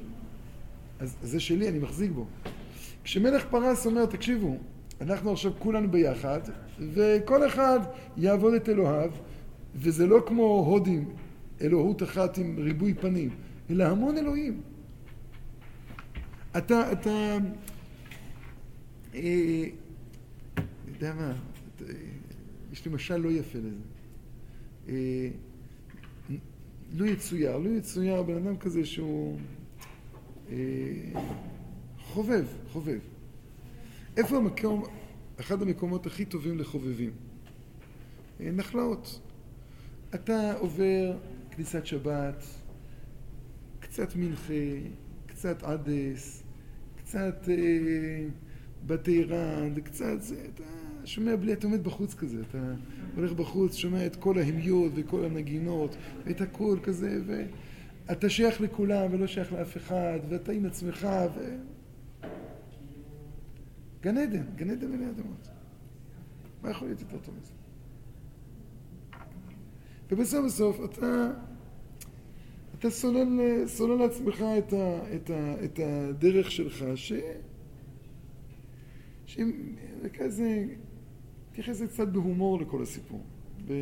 [1.00, 2.26] אז זה שלי, אני מחזיק בו.
[3.04, 4.56] כשמלך פרס אומר, תקשיבו,
[5.00, 6.40] אנחנו עכשיו כולנו ביחד,
[6.92, 7.80] וכל אחד
[8.16, 9.10] יעבוד את אלוהיו,
[9.74, 11.08] וזה לא כמו הודים,
[11.60, 13.30] אלוהות אחת עם ריבוי פנים,
[13.70, 14.60] אלא המון אלוהים.
[16.56, 17.38] אתה, אתה,
[19.14, 19.64] אה,
[20.58, 21.34] אני יודע מה,
[22.72, 23.84] יש לי משל לא יפה לזה.
[24.88, 25.28] אה,
[26.92, 29.38] לו יצויר, לו יצויר בן אדם כזה שהוא
[30.50, 30.56] אה,
[31.98, 32.98] חובב, חובב.
[34.16, 34.82] איפה המקום,
[35.40, 37.10] אחד המקומות הכי טובים לחובבים?
[38.40, 39.20] אה, נחלאות.
[40.14, 41.18] אתה עובר
[41.50, 42.44] כניסת שבת,
[43.80, 44.54] קצת מנחה,
[45.26, 46.41] קצת עדס,
[47.12, 48.26] קצת אה,
[48.86, 50.62] בתי רנד, קצת זה, אתה
[51.04, 52.58] שומע בלי, אתה עומד בחוץ כזה, אתה
[53.16, 59.26] הולך בחוץ, שומע את כל ההמיות וכל הנגינות ואת הכל כזה, ואתה שייך לכולם ולא
[59.26, 61.56] שייך לאף אחד, ואתה עם עצמך, ו...
[64.02, 65.48] גן עדן, גן עדן עלי אדמות.
[66.62, 67.52] מה יכול להיות יותר טוב מזה?
[70.10, 71.30] ובסוף בסוף אתה,
[72.82, 77.12] אתה סולל, סולל לעצמך את, ה, את, ה, את הדרך שלך, ש...
[79.26, 80.64] שכזה,
[81.50, 83.22] תתייחס קצת בהומור לכל הסיפור.
[83.68, 83.72] ב...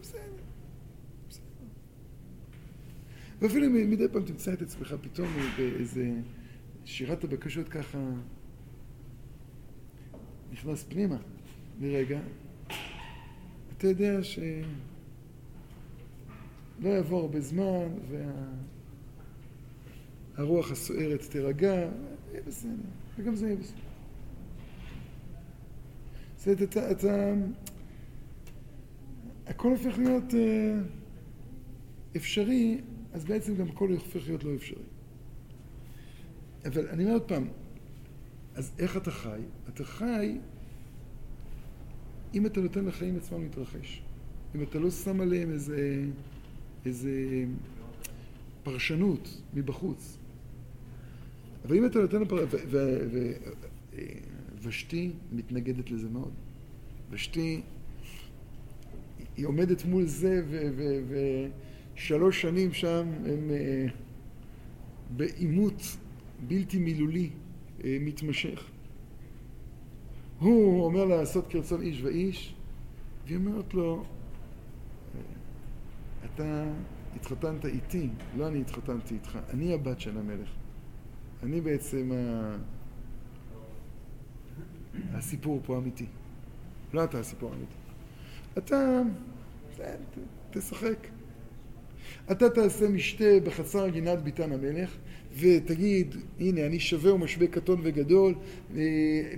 [0.00, 0.20] בסדר,
[1.28, 1.42] בסדר.
[3.40, 6.12] ואפילו מדי פעם תמצא את עצמך פתאום באיזה
[6.84, 8.10] שירת הבקשות ככה
[10.52, 11.16] נכנס פנימה
[11.80, 12.20] לרגע,
[13.76, 14.22] אתה יודע
[16.80, 17.88] שלא יעבור הרבה זמן
[20.36, 21.72] והרוח הסוערת תירגע,
[22.32, 22.72] יהיה בסדר,
[23.18, 23.78] וגם זה יהיה בסדר.
[26.36, 27.34] זאת אומרת, אתה, אתה...
[29.46, 30.36] הכל הופך להיות uh,
[32.16, 32.80] אפשרי,
[33.12, 34.82] אז בעצם גם הכל הופך להיות לא אפשרי.
[36.64, 37.48] אבל אני אומר עוד פעם,
[38.54, 39.40] אז איך אתה חי?
[39.68, 40.38] אתה חי
[42.34, 44.02] אם אתה נותן לחיים עצמם להתרחש.
[44.54, 46.04] אם אתה לא שם עליהם איזה,
[46.86, 47.44] איזה
[48.62, 50.18] פרשנות מבחוץ.
[51.64, 52.46] אבל אם אתה נותן לפר...
[54.64, 56.32] ושתי מתנגדת לזה מאוד.
[57.10, 57.60] ושתי,
[59.36, 60.42] היא עומדת מול זה,
[61.94, 63.86] ושלוש שנים שם הם אה,
[65.16, 65.96] בעימות
[66.48, 67.30] בלתי מילולי
[67.84, 68.64] אה, מתמשך.
[70.38, 72.54] הוא אומר לה לעשות כרצון איש ואיש,
[73.26, 74.04] והיא אומרת לו,
[76.34, 76.64] אתה
[77.16, 80.48] התחתנת איתי, לא אני התחתנתי איתך, אני הבת של המלך.
[81.42, 82.56] אני בעצם ה...
[85.12, 86.06] הסיפור פה אמיתי.
[86.92, 87.74] לא אתה הסיפור האמיתי.
[88.58, 89.02] אתה,
[90.50, 91.06] תשחק.
[92.30, 94.96] אתה תעשה משתה בחצר גינת ביתן המלך,
[95.38, 98.34] ותגיד, הנה, אני שווה ומשווה קטון וגדול,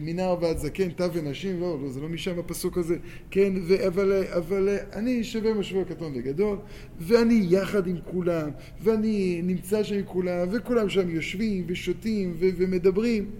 [0.01, 2.97] מנער ועד זקן, טף ונשים, לא, לא, זה לא משם הפסוק הזה,
[3.31, 6.59] כן, ו- אבל, אבל אני שווה ומשווה קטון וגדול,
[6.99, 8.51] ואני יחד עם כולם,
[8.83, 13.31] ואני נמצא שם עם כולם, וכולם שם יושבים ושותים ו- ומדברים.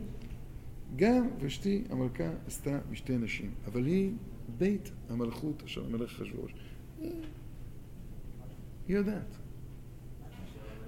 [0.97, 4.11] גם ושתי המלכה עשתה משתי נשים, אבל היא
[4.59, 6.55] בית המלכות אשר המלך אחשוורוש.
[8.89, 9.36] היא יודעת.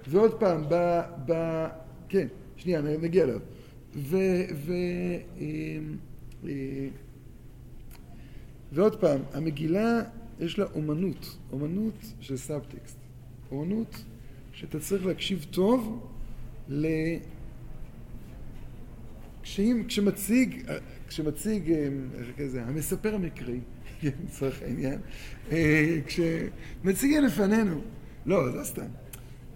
[0.09, 1.01] ועוד פעם, ב...
[1.27, 1.33] ב
[2.09, 3.41] כן, שנייה, נגיע אליו.
[3.97, 4.17] ו...
[4.55, 4.73] ו...
[5.39, 5.97] אמ,
[6.45, 6.89] אה,
[8.73, 10.03] ועוד פעם, המגילה
[10.41, 12.97] יש לה אומנות, אומנות של סאבטקסט.
[13.51, 14.05] אומנות
[14.53, 16.09] שאתה צריך להקשיב טוב
[16.69, 16.87] ל...
[19.43, 20.71] כשאים, כשמציג,
[21.09, 23.61] כשמציג, אמ, איך זה, המספר המקראי,
[24.03, 24.99] לצורך העניין,
[25.51, 27.81] אה, כשמציגים לפנינו,
[28.27, 28.87] לא, זה סתם.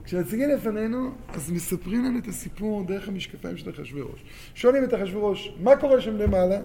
[0.04, 4.24] כשמציגים לפנינו, אז מספרים לנו את הסיפור דרך המשקפיים של אחשוורוש.
[4.54, 6.60] שואלים את אחשוורוש, מה קורה שם למעלה?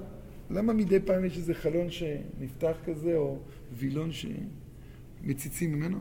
[0.49, 3.39] למה מדי פעם יש איזה חלון שנפתח כזה, או
[3.73, 5.97] וילון שמציצים ממנו?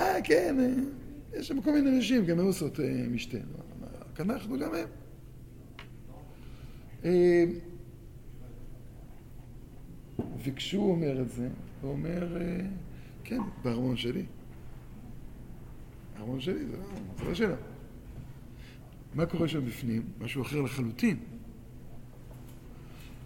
[0.00, 3.38] אה, כן, אה, יש שם כל מיני נשים, גם הן עושות אה, משתה.
[4.12, 4.88] רק אנחנו גם הם.
[7.04, 7.44] אה,
[10.44, 11.48] וכשהוא אומר את זה,
[11.80, 12.36] הוא אומר,
[13.24, 14.24] כן, בארמון שלי.
[16.18, 16.84] הארמון שלי, זה לא,
[17.18, 17.54] זה לא שלו.
[19.14, 20.02] מה קורה שם בפנים?
[20.20, 21.16] משהו אחר לחלוטין.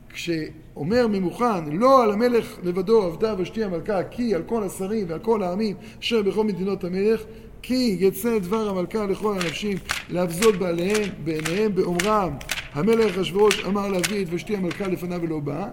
[0.09, 5.43] כשאומר ממוכן, לא על המלך לבדו עבדה ושתי המלכה, כי על כל השרים ועל כל
[5.43, 7.23] העמים אשר בכל מדינות המלך,
[7.63, 9.79] כי יצא דבר המלכה לכל האנשים
[10.11, 12.33] להבזות בעליהם, בעיניהם באומרם,
[12.73, 15.71] המלך אחשוורוש אמר להביא את ושתי המלכה לפניו ולא בא,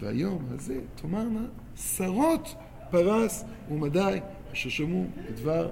[0.00, 2.54] והיום הזה תאמרנה שרות
[2.90, 4.18] פרס ומדי
[4.52, 5.70] אשר שמעו את דבר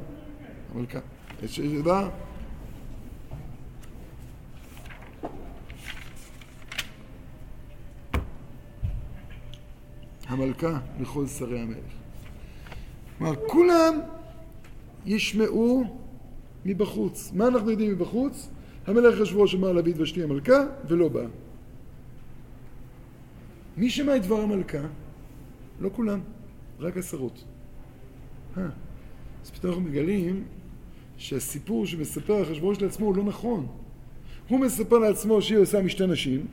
[0.75, 0.99] המלכה.
[1.43, 2.11] יש דבר?
[10.27, 11.79] המלכה לכל שרי המלך.
[13.19, 13.95] כלומר, כולם
[15.07, 15.85] ישמעו
[16.65, 17.33] מבחוץ.
[17.35, 18.49] מה אנחנו יודעים מבחוץ?
[18.87, 21.25] המלך אחשוורוש אמר להביא את ושתי המלכה, ולא בא.
[23.77, 24.79] מי שמע את דבר המלכה?
[25.81, 26.21] לא כולם,
[26.81, 27.45] רק עשרות.
[28.57, 28.63] אה,
[29.45, 30.45] אז פתאום אנחנו מגלים
[31.25, 33.67] שהסיפור שמספר אחשוורוש לעצמו הוא לא נכון.
[34.49, 36.47] הוא מספר לעצמו שהיא עושה משתי נשים,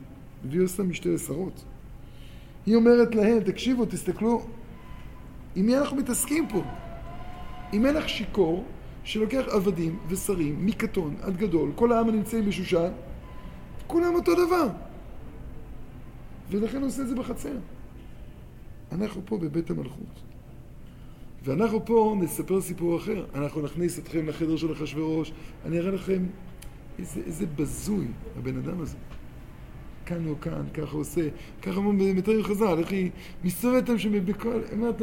[0.50, 1.64] והיא עושה משתי עשרות.
[2.66, 4.42] היא אומרת להם, תקשיבו, תסתכלו,
[5.56, 6.62] עם מי אנחנו מתעסקים פה?
[7.72, 8.64] עם מלך שיכור
[9.04, 12.90] שלוקח עבדים ושרים מקטון עד גדול, כל העם הנמצאים בשושן,
[13.86, 14.68] כולם אותו דבר.
[16.50, 17.56] ולכן הוא עושה את זה בחצר.
[18.92, 20.31] אנחנו פה בבית המלכות.
[21.44, 23.24] ואנחנו פה נספר סיפור אחר.
[23.34, 25.32] אנחנו נכניס אתכם לחדר של אחשוורוש,
[25.64, 26.26] אני אראה לכם
[26.98, 28.06] איזה, איזה בזוי
[28.38, 28.96] הבן אדם הזה.
[30.06, 31.28] כאן או כאן, ככה עושה,
[31.62, 33.10] ככה מתאר חז"ל, איך היא
[33.44, 35.02] מסתובבת שם בכל, אמרת,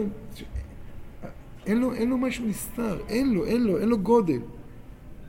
[1.65, 4.39] אין לו, אין לו משהו נסתר, אין לו, אין לו, אין לו גודל.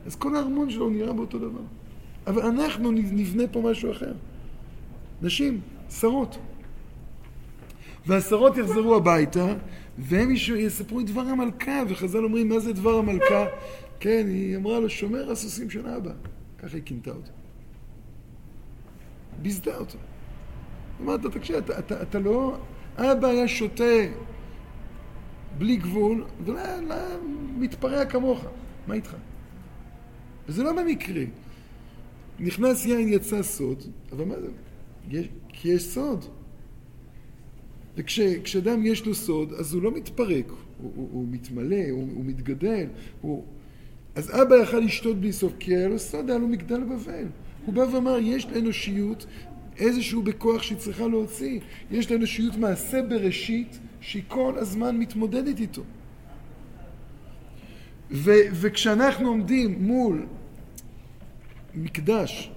[0.05, 1.61] אז כל הארמון שלו נראה באותו דבר.
[2.27, 4.13] אבל אנחנו נבנה פה משהו אחר.
[5.21, 6.37] נשים, שרות.
[8.05, 9.53] והשרות יחזרו הביתה,
[9.97, 13.45] והם יספרו את דבר המלכה, וחז"ל אומרים, מה זה דבר המלכה?
[13.99, 16.11] כן, היא אמרה לו, שומר הסוסים של אבא.
[16.57, 17.31] ככה היא כינתה אותו.
[19.41, 19.97] ביזתה אותו.
[21.01, 22.57] אמרת, תקשיב, אתה, אתה, אתה לא...
[22.97, 23.83] אבא היה שותה
[25.57, 26.95] בלי גבול, ולא לא,
[27.57, 28.45] מתפרע כמוך.
[28.87, 29.15] מה איתך?
[30.47, 31.23] וזה לא במקרה.
[32.39, 34.47] נכנס יין, יצא סוד, אבל מה זה?
[35.09, 36.25] יש, כי יש סוד.
[37.97, 42.87] וכשאדם יש לו סוד, אז הוא לא מתפרק, הוא, הוא, הוא מתמלא, הוא, הוא מתגדל.
[43.21, 43.43] הוא...
[44.15, 47.25] אז אבא יכל לשתות בלי סוף, כי היה לו סוד, היה לו מגדל בבל.
[47.65, 49.25] הוא בא ואמר, יש לאנושיות
[49.77, 51.59] איזשהו בכוח שהיא צריכה להוציא.
[51.91, 55.81] יש לאנושיות מעשה בראשית שהיא כל הזמן מתמודדת איתו.
[58.11, 60.25] ו- וכשאנחנו עומדים מול
[61.75, 62.51] מקדש,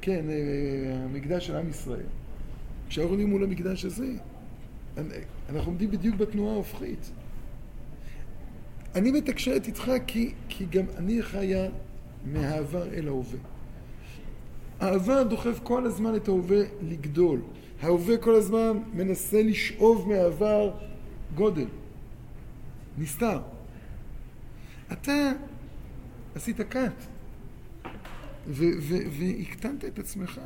[0.00, 2.06] כן, אה, המקדש של עם ישראל,
[2.88, 4.12] כשאנחנו עומדים מול המקדש הזה,
[5.48, 7.10] אנחנו עומדים בדיוק בתנועה ההופכית.
[8.94, 11.68] אני מתקשרת איתך כי, כי גם אני חיה
[12.24, 13.38] מהעבר אל ההווה.
[14.80, 17.40] העבר דוחף כל הזמן את ההווה לגדול.
[17.82, 20.74] ההווה כל הזמן מנסה לשאוב מהעבר
[21.34, 21.66] גודל.
[22.98, 23.40] נסתר.
[24.92, 25.32] אתה
[26.34, 27.04] עשית קאט
[28.46, 30.40] והקטנת את עצמך.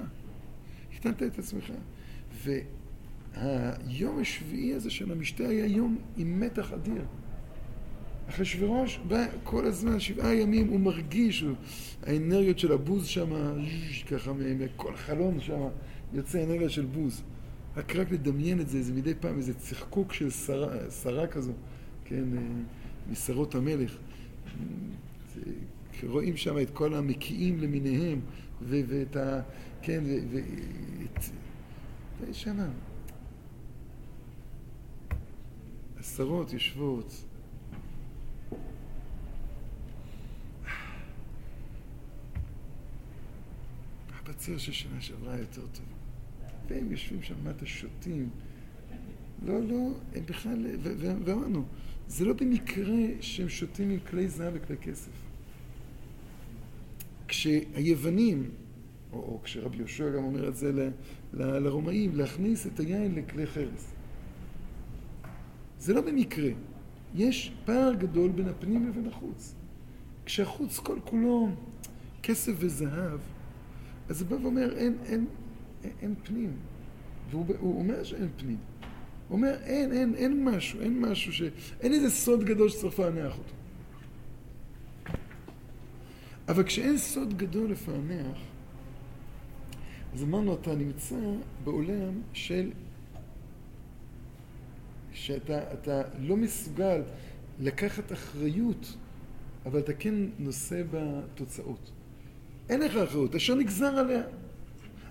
[0.93, 1.73] הקטנת את עצמך.
[3.35, 7.05] והיום השביעי הזה של המשתה היה יום עם מתח אדיר.
[8.29, 11.44] אחשוורוש בא כל הזמן, שבעה ימים, הוא מרגיש,
[12.03, 13.31] האנרגיות של הבוז שם,
[14.11, 15.61] ככה, מכל חלון שם
[16.12, 17.23] יוצא אנרגיה של בוז.
[17.77, 21.53] רק רק לדמיין את זה, זה מדי פעם איזה צחקוק של שרה, שרה כזו,
[22.05, 22.42] כן, אה,
[23.11, 23.97] משרות המלך.
[26.03, 28.20] רואים שם את כל המקיאים למיניהם,
[28.62, 29.40] ואת ה...
[29.83, 30.38] כן, ו...
[32.20, 32.57] ויש שם...
[36.05, 37.25] עשרות יושבות.
[44.29, 45.85] בציר של שנה שעברה יותר טוב.
[46.69, 48.29] והם יושבים שם מטה שותים.
[49.43, 50.67] לא, לא, הם בכלל,
[51.25, 51.64] ואמרנו,
[52.09, 55.11] זה לא במקרה שהם שותים עם כלי זהב וכלי כסף.
[57.29, 58.51] כשהיוונים,
[59.12, 60.90] או, או כשרבי יהושע גם אומר את זה ל,
[61.33, 63.93] ל, לרומאים, להכניס את היין לכלי חרס.
[65.85, 66.51] זה לא במקרה.
[67.14, 69.55] יש פער גדול בין הפנים לבין החוץ.
[70.27, 71.49] כשהחוץ כל כולו
[72.23, 73.20] כסף וזהב,
[74.09, 75.27] אז הוא בא ואומר, אין, אין,
[75.85, 76.53] אין, אין פנים.
[77.31, 78.57] והוא אומר שאין פנים.
[79.29, 81.42] הוא אומר, אין, אין, אין משהו, אין משהו ש...
[81.81, 83.55] אין איזה סוד גדול שצריך לפענח אותו.
[86.49, 88.38] אבל כשאין סוד גדול לפענח,
[90.14, 91.16] אז אמרנו, אתה נמצא
[91.64, 92.70] בעולם של...
[95.25, 97.03] שאתה לא מסוגל
[97.61, 98.97] לקחת אחריות,
[99.66, 101.91] אבל אתה כן נושא בתוצאות.
[102.68, 104.22] אין לך אחריות, אשר נגזר עליה.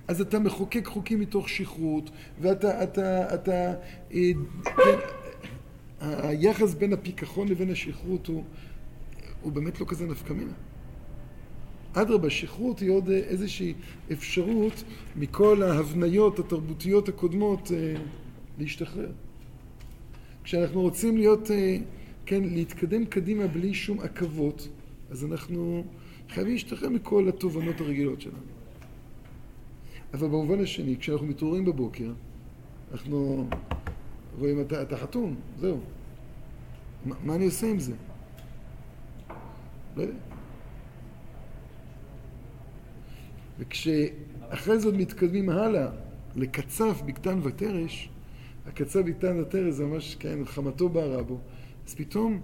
[0.07, 2.09] אז אתה מחוקק חוקים מתוך שכרות,
[2.41, 3.74] ואתה, אתה, אתה,
[4.14, 4.32] אה,
[4.64, 4.97] כן,
[5.99, 8.43] היחס בין הפיכחון לבין השכרות הוא,
[9.41, 10.53] הוא באמת לא כזה נפקא מינה.
[11.93, 13.74] אדרבה, שכרות היא עוד איזושהי
[14.11, 14.84] אפשרות
[15.16, 17.95] מכל ההבניות התרבותיות הקודמות אה,
[18.59, 19.11] להשתחרר.
[20.43, 21.77] כשאנחנו רוצים להיות, אה,
[22.25, 24.67] כן, להתקדם קדימה בלי שום עכבות,
[25.11, 25.83] אז אנחנו
[26.29, 28.37] חייבים להשתחרר מכל התובנות הרגילות שלנו.
[30.13, 32.11] אבל במובן השני, כשאנחנו מתעוררים בבוקר,
[32.91, 33.47] אנחנו
[34.39, 35.79] רואים, אתה, אתה חתום, זהו.
[37.05, 37.93] מה, מה אני עושה עם זה?
[39.95, 40.13] לא יודע.
[43.59, 45.87] וכשאחרי זאת מתקדמים הלאה
[46.35, 48.09] לקצף, בקתן ותרש,
[48.66, 51.39] הקצף, בקתן ותרש זה ממש, כן, חמתו בערה בו,
[51.88, 52.41] אז פתאום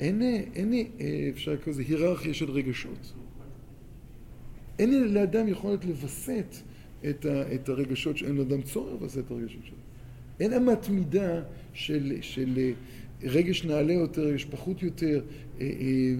[0.00, 0.22] אין,
[0.54, 3.12] אין אה, אפשר לקרוא לזה היררכיה של רגשות.
[4.78, 6.56] אין לאדם יכולת לווסת
[7.10, 9.76] את, את הרגשות, אין לאדם צורך לווסת את הרגשות שלו.
[10.40, 11.42] אין אמת מידה
[11.72, 12.72] של, של אה,
[13.22, 15.24] רגש נעלה יותר, רגש פחות יותר,
[15.60, 15.66] אה,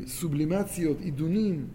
[0.07, 1.67] סובלימציות, עידונים.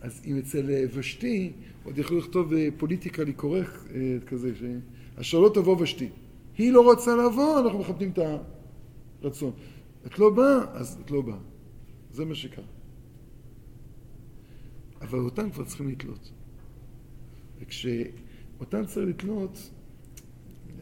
[0.00, 1.52] אז אם אצל ושתי,
[1.88, 3.80] עוד יכלו לכתוב פוליטיקלי קורקט
[4.26, 4.52] כזה,
[5.16, 6.08] אשר לא תבוא ושתי.
[6.58, 8.18] היא לא רוצה לבוא, אנחנו מכבדים את
[9.22, 9.52] הרצון.
[10.06, 11.38] את לא באה, אז את לא באה.
[12.12, 12.64] זה מה שקרה.
[15.00, 16.32] אבל אותם כבר צריכים לתלות.
[17.60, 19.70] וכשאותם צריך לתלות,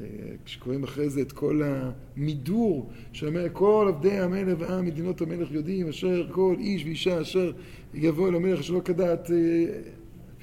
[0.01, 0.07] אה,
[0.45, 6.29] כשקוראים אחרי זה את כל המידור שאומר כל עבדי המלך ועם מדינות המלך יודעים אשר
[6.33, 7.53] כל איש ואישה אשר
[7.95, 9.37] יבוא אל המלך שלא כדעת אה,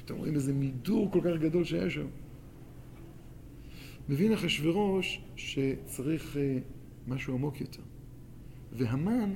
[0.04, 2.06] פתאום רואים איזה מידור כל כך גדול שהיה שם
[4.08, 6.58] מבין אחשוורוש שצריך אה,
[7.08, 7.82] משהו עמוק יותר
[8.72, 9.34] והמן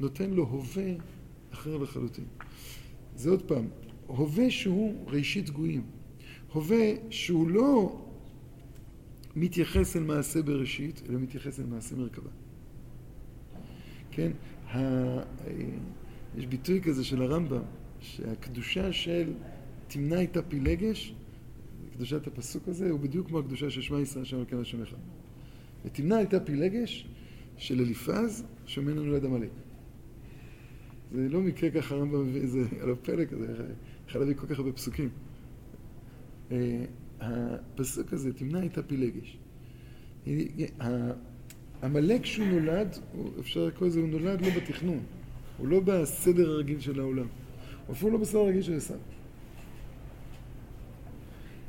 [0.00, 0.92] נותן לו הווה
[1.52, 2.24] אחר לחלוטין
[3.20, 3.68] זה עוד פעם,
[4.06, 5.82] הווה שהוא ראשית גויים.
[6.52, 8.00] הווה שהוא לא
[9.36, 12.30] מתייחס אל מעשה בראשית, אלא מתייחס אל מעשה מרכבה.
[14.10, 14.32] כן?
[14.66, 14.78] ה...
[16.36, 17.62] יש ביטוי כזה של הרמב"ם,
[18.00, 19.32] שהקדושה של
[19.90, 21.14] תמנע איתה פילגש,
[21.94, 24.96] קדושת הפסוק הזה, הוא בדיוק כמו הקדושה של שמע ישראל שם אלוקינו השם אחד.
[25.84, 27.08] ותמנע איתה פילגש
[27.56, 29.50] של אליפז, שממנו נולד עמלק.
[31.12, 33.46] זה לא מקרה ככה הרמב"ם מביא איזה על הפלג הזה,
[34.08, 35.08] יכול להביא כל כך הרבה פסוקים.
[36.52, 36.84] אה,
[37.20, 39.38] הפסוק הזה, תמנע איתה פילגש.
[41.82, 42.96] עמלק שהוא נולד,
[43.40, 45.00] אפשר לקרוא לזה, הוא נולד לא בתכנון,
[45.58, 47.26] הוא לא בסדר הרגיל של העולם,
[47.86, 48.96] הוא אפילו לא בסדר הרגיל של עשיו.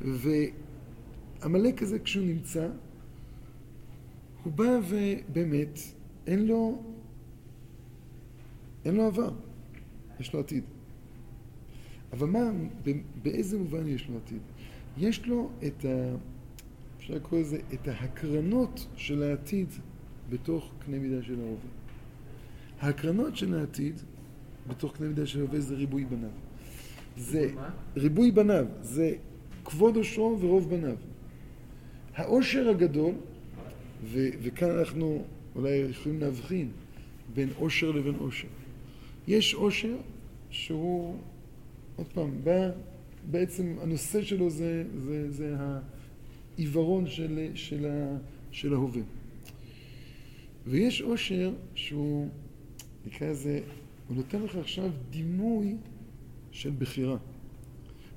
[0.04, 2.68] ועמלק הזה כשהוא נמצא,
[4.44, 5.78] הוא בא ובאמת,
[6.26, 6.82] אין לו
[8.84, 9.30] אין לו עבר,
[10.20, 10.64] יש לו עתיד.
[12.12, 12.50] אבל מה,
[13.22, 14.40] באיזה מובן יש לו עתיד?
[14.98, 16.16] יש לו את ה...
[16.98, 19.68] אפשר לקרוא לזה, את ההקרנות של העתיד
[20.30, 21.70] בתוך קנה מידה של ההווה.
[22.80, 24.00] ההקרנות של העתיד
[24.66, 26.30] בתוך קנה מידה של ההווה זה ריבוי בניו.
[27.16, 27.50] זה
[27.96, 29.14] ריבוי בניו, זה
[29.64, 30.96] כבוד עושרו ורוב בניו.
[32.14, 33.14] העושר הגדול,
[34.04, 35.24] ו- וכאן אנחנו
[35.56, 36.70] אולי יכולים להבחין
[37.34, 38.48] בין עושר לבין עושר.
[39.28, 39.96] יש עושר
[40.50, 41.16] שהוא,
[41.96, 42.70] עוד פעם, בא,
[43.30, 45.56] בעצם הנושא שלו זה, זה, זה
[46.58, 48.16] העיוורון של, של, ה,
[48.50, 49.02] של ההווה.
[50.66, 52.28] ויש עושר שהוא,
[53.06, 53.60] נקרא לזה,
[54.08, 55.76] הוא נותן לך עכשיו דימוי
[56.50, 57.16] של בחירה.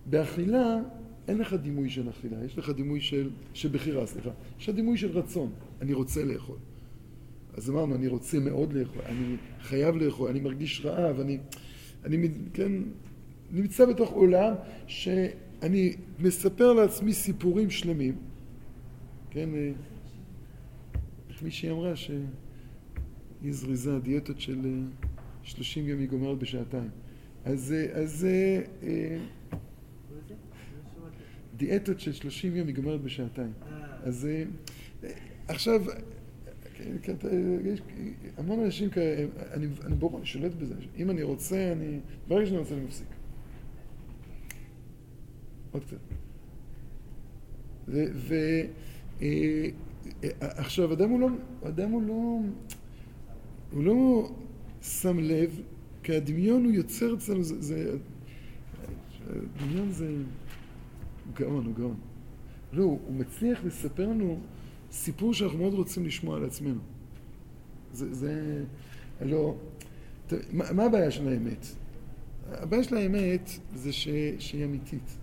[0.10, 0.80] באכילה
[1.28, 4.30] אין לך דימוי של אכילה, יש לך דימוי של, של בחירה, סליחה.
[4.60, 5.52] יש לך דימוי של רצון,
[5.82, 6.58] אני רוצה לאכול.
[7.54, 11.38] אז אמרנו, אני רוצה מאוד לאכול, אני חייב לאכול, אני מרגיש רעב, אני,
[12.04, 12.72] אני כן,
[13.52, 14.54] נמצא בתוך עולם
[14.88, 18.16] שאני מספר לעצמי סיפורים שלמים,
[19.30, 19.72] כן, אה,
[21.30, 22.20] איך מישהי אמרה שהיא
[23.50, 24.60] זריזה, דיאטות של
[25.44, 26.90] 30 אה, יום היא גומרת בשעתיים.
[27.46, 28.28] אז, אה, אז
[31.58, 33.52] דיאטות של 30 יום היא גומרת בשעתיים.
[34.04, 34.28] אז
[35.48, 35.84] עכשיו,
[36.74, 37.16] כן,
[37.64, 37.82] יש
[38.38, 42.58] המון אנשים כאלה, אני, אני ברור, אני שולט בזה, אם אני רוצה, אני, ברגע שאני
[42.58, 43.08] רוצה אני מפסיק.
[45.72, 45.98] עוד קצת.
[50.42, 51.28] ועכשיו, אדם הוא לא,
[51.68, 52.40] אדם הוא לא,
[53.72, 54.32] הוא לא
[54.82, 55.62] שם לב,
[56.04, 57.98] כי הדמיון הוא יוצר אצלנו, זה, זה,
[61.36, 61.98] גאון, הוא גאון.
[62.74, 64.40] לא, הוא מצליח לספר לנו
[64.92, 66.80] סיפור שאנחנו מאוד רוצים לשמוע על עצמנו.
[67.94, 68.64] זה, זה
[69.22, 69.56] לא...
[70.52, 71.66] מה, מה הבעיה של האמת?
[72.52, 74.08] הבעיה של האמת זה ש,
[74.40, 75.18] שהיא אמיתית.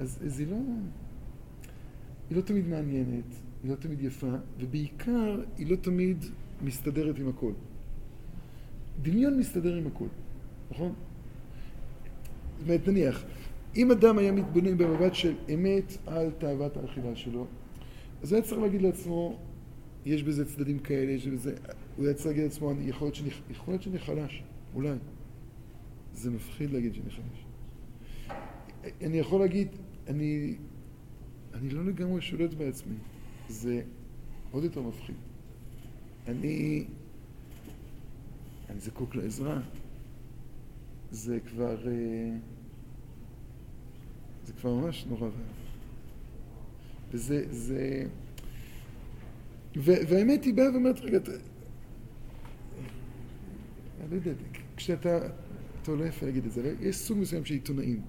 [0.00, 0.56] אז, אז היא לא...
[2.30, 6.24] היא לא תמיד מעניינת, היא לא תמיד יפה, ובעיקר היא לא תמיד
[6.62, 7.52] מסתדרת עם הכל.
[9.02, 10.06] דמיון מסתדר עם הכל,
[10.70, 10.92] נכון?
[12.58, 13.24] זאת אומרת, נניח,
[13.76, 17.46] אם אדם היה מתבונן במבט של אמת על תאוות האכילה שלו,
[18.22, 19.38] אז היה צריך להגיד לעצמו,
[20.06, 21.54] יש בזה צדדים כאלה, יש בזה...
[21.96, 23.10] הוא היה צריך להגיד לעצמו, יכול
[23.66, 24.42] להיות שאני חלש,
[24.74, 24.96] אולי.
[26.14, 27.44] זה מפחיד להגיד שאני חלש.
[29.02, 29.68] אני יכול להגיד,
[30.08, 30.54] אני,
[31.54, 32.94] אני לא לגמרי שולט בעצמי.
[33.48, 33.82] זה
[34.50, 35.16] עוד יותר מפחיד.
[36.28, 36.84] אני,
[38.70, 39.60] אני זקוק לעזרה.
[41.10, 42.36] זה כבר, אה,
[44.44, 45.64] זה כבר ממש נורא ואיום.
[47.12, 48.04] וזה, זה...
[49.76, 51.30] ו- והאמת היא באה ואומרת, רגע, אתה...
[54.00, 54.32] אני לא יודע,
[54.76, 55.18] כשאתה,
[55.82, 58.00] אתה לא יפה להגיד את זה, יש סוג מסוים של עיתונאים,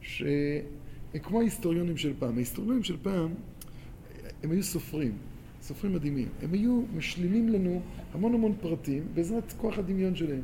[0.00, 2.36] שהם כמו ההיסטוריונים של פעם.
[2.36, 3.34] ההיסטוריונים של פעם,
[4.42, 5.18] הם היו סופרים,
[5.62, 6.28] סופרים מדהימים.
[6.42, 10.42] הם היו משלימים לנו המון המון פרטים בעזרת כוח הדמיון שלהם.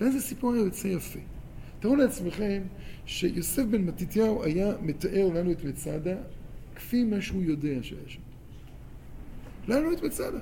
[0.00, 1.18] ואז הסיפור היה יוצא יפה.
[1.80, 2.62] תראו לעצמכם
[3.06, 6.14] שיוסף בן מתתיהו היה מתאר לנו את מצדה
[6.74, 8.20] כפי מה שהוא יודע שהיה שם.
[9.68, 10.38] לנו את מצדה.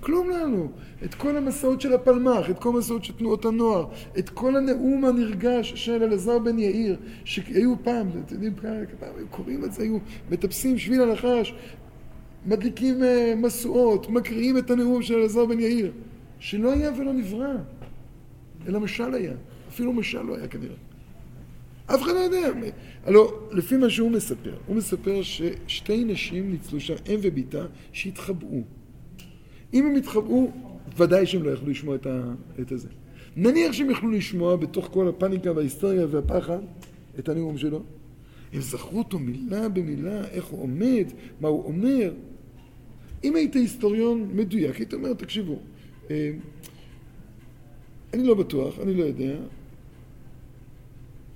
[0.00, 0.68] כלום לנו.
[1.04, 3.88] את כל המסעות של הפלמ"ח, את כל המסעות של תנועות הנוער,
[4.18, 8.54] את כל הנאום הנרגש של אלעזר בן יאיר, שהיו פעם, אתם יודעים,
[9.00, 9.98] פעם היו קוראים את זה, היו
[10.30, 11.54] מטפסים שביל הנחש,
[12.46, 15.92] מדליקים אה, משואות, מקריאים את הנאום של אלעזר בן יאיר,
[16.38, 17.54] שלא היה ולא נברא,
[18.68, 19.34] אלא משל היה.
[19.76, 20.74] אפילו משל לא היה כנראה.
[21.86, 22.48] אף אחד לא יודע.
[23.04, 28.62] הלוא, לפי מה שהוא מספר, הוא מספר ששתי נשים ניצלו שם, אם ובתה, שהתחבאו.
[29.74, 30.50] אם הם התחבאו,
[30.96, 32.22] ודאי שהם לא יכלו לשמוע את, ה,
[32.60, 32.88] את הזה.
[33.36, 36.58] נניח שהם יכלו לשמוע בתוך כל הפאניקה וההיסטריה והפחד
[37.18, 37.82] את הנאום שלו.
[38.52, 41.06] הם זכרו אותו מילה במילה, איך הוא עומד,
[41.40, 42.12] מה הוא אומר.
[43.24, 45.58] אם היית היסטוריון מדויק, היית אומר, תקשיבו,
[46.10, 46.30] אה,
[48.14, 49.36] אני לא בטוח, אני לא יודע.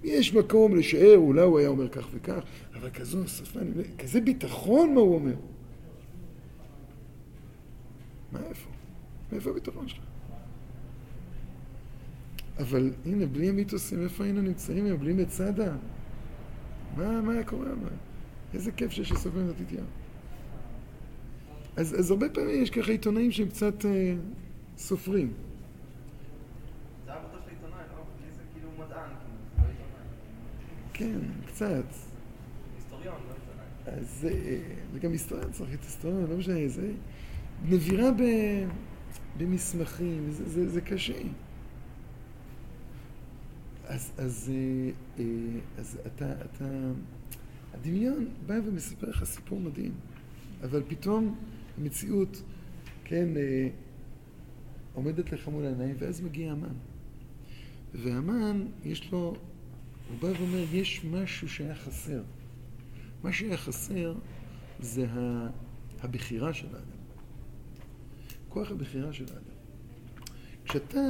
[0.04, 2.40] יש מקום לשער, אולי הוא היה אומר כך וכך,
[2.74, 3.60] אבל כזו שפה,
[3.98, 5.34] כזה ביטחון מה הוא אומר.
[8.32, 8.70] מה איפה?
[9.32, 10.04] מאיפה הביטחון שלך?
[12.58, 15.00] אבל הנה, בלי המיתוסים, איפה היינו נמצאים היום?
[15.00, 15.72] בלי מצדה?
[16.96, 17.74] מה, מה היה קורה?
[17.74, 17.88] מה?
[18.54, 19.84] איזה כיף שיש לסוף בן מתתיהו.
[21.76, 24.14] אז, אז הרבה פעמים יש ככה עיתונאים שהם קצת אה,
[24.76, 25.32] סופרים.
[27.04, 28.02] זה העבודה של עיתונאי, לא?
[28.26, 30.06] לי זה כאילו מדען, כאילו, לא עיתונאי.
[31.00, 31.84] כן, קצת.
[33.04, 33.12] לא.
[33.86, 34.60] אז אה,
[34.92, 36.92] וגם היסטוריון צריך את היסטוריון, לא משנה, זה
[37.64, 38.22] נבירה ב,
[39.38, 41.22] במסמכים, זה, זה, זה קשה.
[43.84, 45.24] אז, אז, אה, אה,
[45.78, 46.64] אז אתה, אתה,
[47.74, 49.92] הדמיון בא ומספר לך סיפור מדהים,
[50.62, 51.38] אבל פתאום
[51.78, 52.42] המציאות,
[53.04, 53.28] כן,
[54.94, 56.74] עומדת לך מול העיניים, ואז מגיע המן.
[57.94, 59.34] והמן, יש לו,
[60.10, 62.22] הוא בא ואומר, יש משהו שהיה חסר.
[63.22, 64.14] מה שהיה חסר
[64.80, 65.06] זה
[66.00, 67.00] הבחירה של האדם.
[68.48, 69.54] כוח הבחירה של האדם.
[70.64, 71.00] כשאתה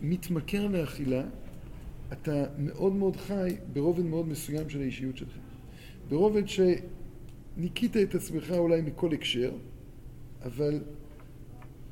[0.00, 1.22] מתמכר לאכילה,
[2.12, 5.38] אתה מאוד מאוד חי ברובד מאוד מסוים של האישיות שלך.
[6.08, 9.52] ברובד שניקית את עצמך אולי מכל הקשר,
[10.44, 10.80] אבל,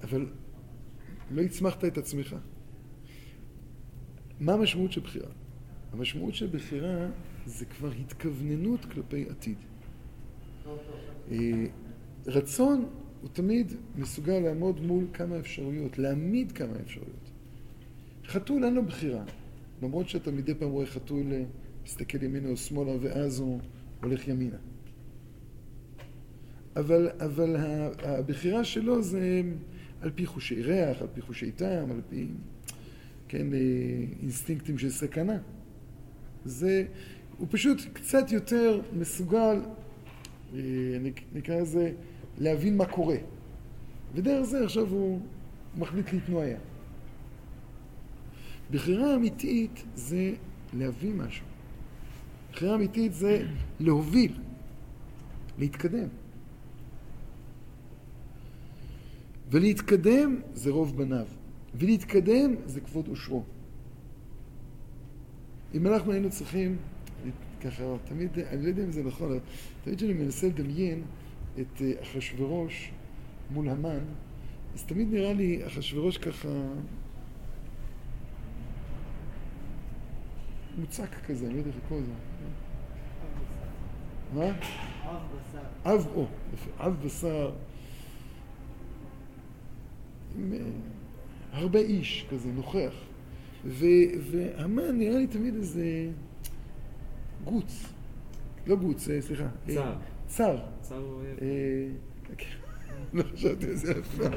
[0.03, 0.27] אבל
[1.31, 2.37] לא הצמחת את עצמך.
[4.41, 5.29] מה המשמעות של בחירה?
[5.93, 7.09] המשמעות של בחירה
[7.47, 9.57] זה כבר התכווננות כלפי עתיד.
[11.30, 11.64] אה,
[12.26, 12.89] רצון
[13.20, 17.30] הוא תמיד מסוגל לעמוד מול כמה אפשרויות, להעמיד כמה אפשרויות.
[18.26, 19.24] חתול אין לו בחירה,
[19.82, 21.45] למרות שאתה מדי פעם רואה חתול אה,
[21.84, 23.61] מסתכל ימינה או שמאלה ואז הוא
[24.03, 24.57] הולך ימינה.
[26.76, 27.57] אבל, אבל
[27.99, 29.43] הבחירה שלו זה
[30.01, 32.26] על פי חושי ריח, על פי חושי טעם, על פי,
[33.28, 33.59] כן, אה,
[34.22, 35.39] אינסטינקטים של סכנה.
[36.47, 36.84] זה,
[37.38, 39.61] הוא פשוט קצת יותר מסוגל,
[40.55, 40.61] אה,
[41.03, 41.92] נק- נקרא לזה,
[42.38, 43.16] להבין מה קורה.
[44.14, 45.20] ודרך זה עכשיו הוא
[45.78, 46.57] מחליט להתנועע.
[48.70, 50.32] בחירה אמיתית זה
[50.74, 51.47] להביא משהו.
[52.53, 53.47] בחירה אמיתית זה
[53.80, 54.32] להוביל,
[55.59, 56.09] להתקדם.
[59.51, 61.26] ולהתקדם זה רוב בניו,
[61.74, 63.44] ולהתקדם זה כבוד אושרו.
[65.75, 66.77] אם אנחנו היינו צריכים,
[67.61, 69.39] ככה, תמיד, אני לא יודע אם זה נכון,
[69.85, 71.03] תמיד כשאני מנסה לדמיין
[71.61, 72.91] את אה, אחשוורוש
[73.51, 74.05] מול המן,
[74.75, 76.49] אז תמיד נראה לי אחשוורוש ככה
[80.79, 82.12] מוצק כזה, אני לא יודע איך לקרוא לזה.
[84.35, 84.45] מה?
[84.45, 85.95] אב בשר.
[85.95, 86.27] אב, או,
[86.79, 87.53] אב בשר,
[90.39, 90.59] עם אה,
[91.53, 92.95] הרבה איש כזה, נוכח.
[93.71, 96.09] והמן נראה לי תמיד איזה
[97.45, 97.87] גוץ,
[98.67, 99.45] לא גוץ, אה, סליחה.
[99.45, 99.95] אה, צר.
[100.27, 100.59] צר.
[100.81, 101.23] צר הוא.
[101.43, 101.89] אה,
[103.12, 104.33] לא חשבתי על זה אף פעם.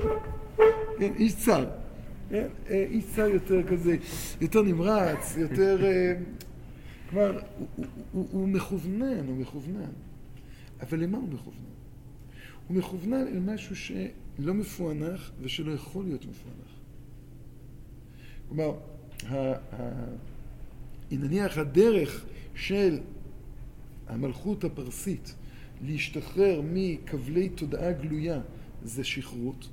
[0.99, 1.69] כן, איש צר.
[2.29, 3.97] כן, איש צר יותר כזה,
[4.41, 5.77] יותר נמרץ, יותר...
[7.09, 9.91] כלומר, הוא- הוא- הוא הוא מכוונן, הוא מכוונן.
[10.81, 11.57] אבל למה הוא מכוונן?
[12.67, 16.69] הוא מכוונן אל משהו שלא מפוענח ושלא יכול להיות מפוענח.
[18.47, 18.71] כלומר,
[21.11, 22.99] נניח הדרך של
[24.07, 25.35] המלכות הפרסית
[25.81, 28.41] להשתחרר מכבלי תודעה גלויה
[28.83, 29.69] זה שכרות,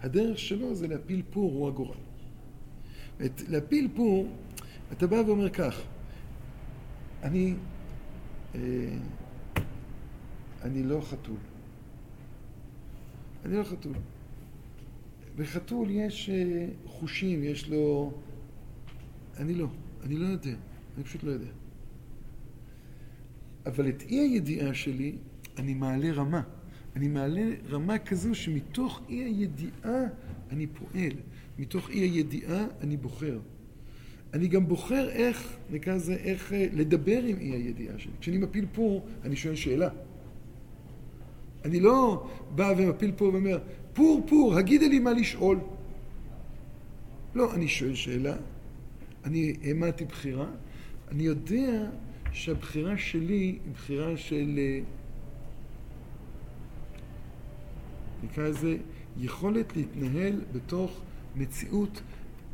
[0.00, 1.96] הדרך שלו זה להפיל פור הוא הגורל.
[3.24, 4.28] את, להפיל פור,
[4.92, 5.82] אתה בא ואומר כך,
[7.22, 7.54] אני,
[8.54, 8.60] אה,
[10.62, 11.36] אני לא חתול.
[13.44, 13.92] אני לא חתול.
[15.36, 18.12] בחתול יש אה, חושים, יש לו...
[19.36, 19.66] אני לא,
[20.02, 20.54] אני לא יודע,
[20.96, 21.50] אני פשוט לא יודע.
[23.66, 25.16] אבל את אי הידיעה שלי
[25.58, 26.42] אני מעלה רמה.
[26.96, 30.04] אני מעלה רמה כזו שמתוך אי הידיעה
[30.50, 31.12] אני פועל.
[31.58, 33.38] מתוך אי הידיעה אני בוחר.
[34.34, 38.12] אני גם בוחר איך, נקרא לזה, איך אה, לדבר עם אי הידיעה שלי.
[38.20, 39.88] כשאני מפיל פור, אני שואל שאלה.
[41.64, 43.58] אני לא בא ומפיל פור ואומר,
[43.92, 45.58] פור, פור, הגידה לי מה לשאול.
[47.34, 48.36] לא, אני שואל שאלה,
[49.24, 50.46] אני העמדתי בחירה,
[51.08, 51.90] אני יודע
[52.32, 54.80] שהבחירה שלי היא בחירה של, אה,
[58.22, 58.76] נקרא לזה,
[59.16, 61.00] יכולת להתנהל בתוך
[61.36, 62.02] מציאות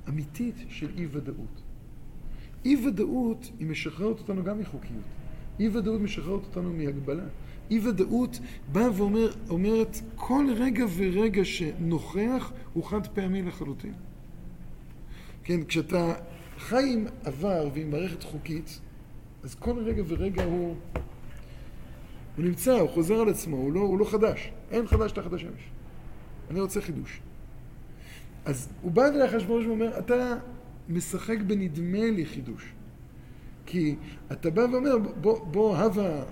[0.08, 1.62] אמיתית של אי-ודאות.
[2.64, 5.04] אי-ודאות היא משחררת אותנו גם מחוקיות.
[5.60, 7.24] אי-ודאות משחררת אותנו מהגבלה.
[7.70, 8.40] אי-ודאות
[8.72, 13.92] באה ואומרת, כל רגע ורגע שנוכח הוא חד פעמי לחלוטין.
[15.44, 16.14] כן, כשאתה
[16.58, 18.80] חי עם עבר ועם מערכת חוקית,
[19.42, 20.76] אז כל רגע ורגע הוא,
[22.36, 24.50] הוא נמצא, הוא חוזר על עצמו, הוא לא, הוא לא חדש.
[24.70, 25.70] אין חדש תחת השמש.
[26.50, 27.20] אני רוצה חידוש.
[28.44, 30.36] אז הוא בא אליי אחרי ברוך ואומר, אתה
[30.88, 32.72] משחק בנדמה לי חידוש.
[33.66, 33.94] כי
[34.32, 36.24] אתה בא ואומר, בוא, בוא הווה,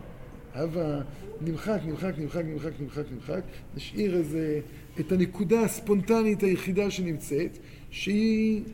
[0.55, 1.01] הווה
[1.41, 3.43] נמחק, נמחק, נמחק, נמחק, נמחק, נמחק,
[3.77, 4.61] נשאיר איזה,
[5.01, 7.59] את הנקודה הספונטנית היחידה שנמצאת,
[7.91, 8.64] שהיא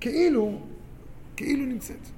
[0.00, 0.60] כאילו,
[1.36, 2.08] כאילו נמצאת.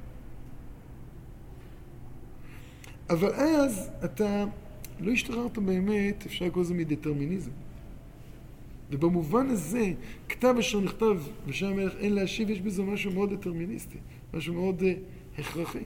[3.10, 4.44] אבל אז אתה
[5.00, 7.50] לא השתחררת באמת, אפשר לקרוא לזה מדטרמיניזם.
[8.90, 9.92] ובמובן הזה,
[10.28, 11.16] כתב אשר נכתב
[11.46, 13.98] ושם המלך אין להשיב, יש בזה משהו מאוד דטרמיניסטי,
[14.34, 15.82] משהו מאוד uh, הכרחי.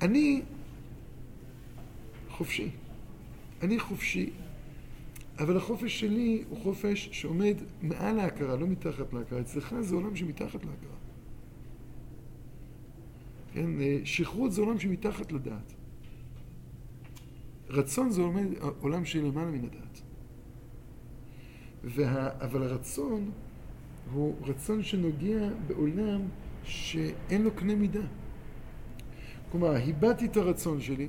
[0.00, 0.42] אני
[2.30, 2.68] חופשי.
[3.62, 4.30] אני חופשי,
[5.38, 9.40] אבל החופש שלי הוא חופש שעומד מעל ההכרה, לא מתחת להכרה.
[9.40, 10.96] אצלך זה עולם שמתחת להכרה.
[13.52, 15.74] כן, אה, שכרות זה עולם שמתחת לדעת.
[17.68, 18.46] רצון זה עומד,
[18.80, 20.00] עולם שלמעלה מן הדעת.
[21.84, 23.30] וה, אבל הרצון
[24.12, 26.20] הוא רצון שנוגע בעולם
[26.64, 28.06] שאין לו קנה מידה.
[29.50, 31.08] כלומר, הבעתי את הרצון שלי,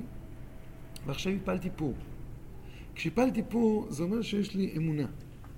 [1.06, 1.94] ועכשיו הפלתי פור.
[2.96, 5.06] כשהפלתי פור, זה אומר שיש לי אמונה.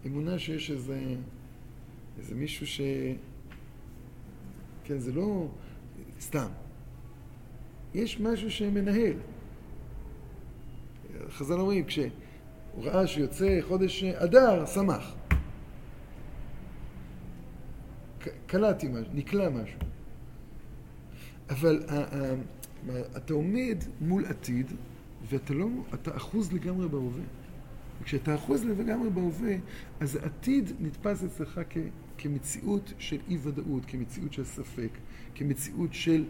[0.07, 1.01] אמונה שיש איזה,
[2.19, 2.81] איזה מישהו ש...
[4.85, 5.49] כן, זה לא
[6.21, 6.49] סתם.
[7.95, 9.13] יש משהו שמנהל.
[11.29, 12.11] חז"ל אומרים, כשהוא
[12.77, 15.15] ראה שיוצא חודש אדר, שמח.
[18.47, 19.79] קלטתי משהו, נקלע משהו.
[21.51, 21.83] אבל
[23.17, 24.73] אתה עומד מול עתיד,
[25.31, 27.23] ואתה לא, אתה אחוז לגמרי בהווה.
[28.03, 29.57] וכשאתה אחוז לגמרי בהווה,
[30.01, 31.79] אז העתיד נתפס אצלך כ,
[32.19, 34.91] כמציאות של אי-ודאות, כמציאות של ספק,
[35.35, 36.25] כמציאות של,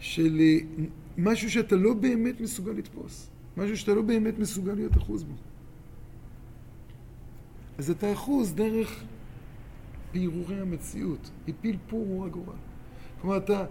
[0.00, 0.84] של אה,
[1.18, 5.34] משהו שאתה לא באמת מסוגל לתפוס, משהו שאתה לא באמת מסוגל להיות אחוז בו.
[7.78, 9.04] אז אתה אחוז דרך
[10.14, 12.56] בהרהורי המציאות, הפיל פור הוא הגורל.
[13.20, 13.64] כלומר, אתה,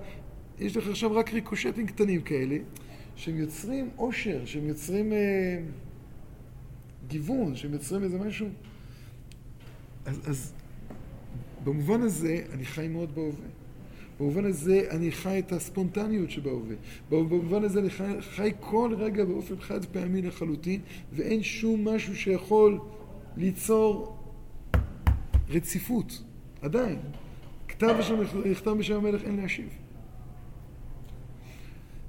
[0.59, 2.57] יש לך עכשיו רק ריקושטים קטנים כאלה,
[3.17, 5.59] שהם יוצרים עושר, שהם יוצרים אה,
[7.07, 8.47] גיוון, שהם יוצרים איזה משהו.
[10.05, 10.53] אז, אז
[11.63, 13.47] במובן הזה אני חי מאוד בהווה.
[14.19, 16.75] במובן הזה אני חי את הספונטניות שבהווה.
[17.09, 20.81] במובן הזה אני חי, חי כל רגע באופן חד פעמי לחלוטין,
[21.13, 22.79] ואין שום משהו שיכול
[23.37, 24.17] ליצור
[25.49, 26.23] רציפות.
[26.61, 26.99] עדיין.
[27.67, 28.15] כתב אשר
[28.45, 29.86] נכתב בשם המלך אין להשיב.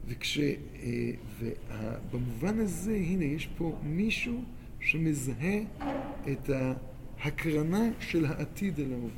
[0.09, 0.39] וכש...
[0.39, 1.11] אה,
[2.11, 4.43] ובמובן הזה, הנה, יש פה מישהו
[4.81, 5.59] שמזהה
[6.33, 6.51] את
[7.21, 9.11] ההקרנה של העתיד אל ההווה.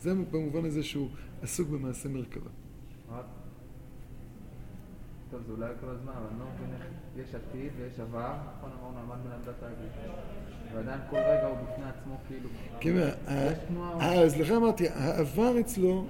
[0.00, 1.08] זה במובן הזה שהוא
[1.42, 2.50] עסוק במעשה מרכבה.
[5.30, 8.70] טוב, זה אולי כל הזמן, אבל אני לא מבין איך יש עתיד ויש עבר, נכון
[8.80, 10.10] אמרנו עמד בנעמדת האגריפים,
[10.74, 12.48] ועדיין כל רגע הוא בפני עצמו כאילו...
[12.80, 12.96] כן,
[13.28, 16.06] אה, אז לכן אמרתי, העבר אצלו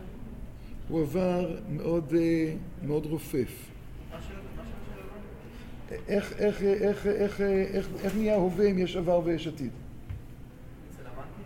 [0.88, 2.12] הוא עבר מאוד,
[2.82, 3.67] מאוד רופף.
[6.08, 9.70] איך, איך, איך, איך, איך, איך נהיה הווה אם יש עבר ויש עתיד?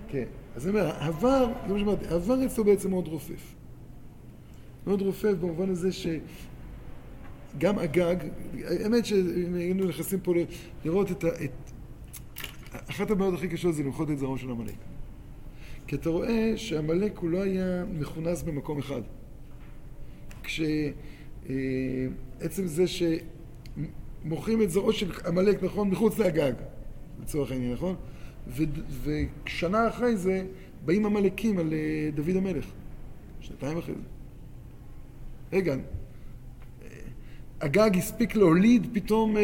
[0.09, 0.25] כן.
[0.57, 3.55] אז אני אומר, העבר, זה מה שאמרתי, העבר אצלו בעצם מאוד רופף.
[4.87, 8.17] מאוד רופף במובן הזה שגם הגג,
[8.65, 10.35] האמת שאם היינו נכנסים פה
[10.85, 11.29] לראות את ה...
[11.29, 11.51] את,
[12.91, 14.75] אחת הבעיות הכי קשות זה למחות את זרעו של עמלק.
[15.87, 19.03] כי אתה רואה שעמלק הוא לא היה מכונס במקום אחד.
[20.43, 20.83] כשעצם
[21.51, 22.85] אה, זה
[24.23, 26.53] שמוכרים את זרעו של עמלק, נכון, מחוץ לגג,
[27.23, 27.95] לצורך העניין, נכון?
[28.49, 28.63] ו,
[29.05, 30.45] ושנה אחרי זה
[30.85, 32.65] באים עמלקים על אה, דוד המלך.
[33.41, 34.01] שנתיים אחרי זה.
[35.53, 35.79] רגע, אה,
[37.61, 39.37] הגג הספיק להוליד פתאום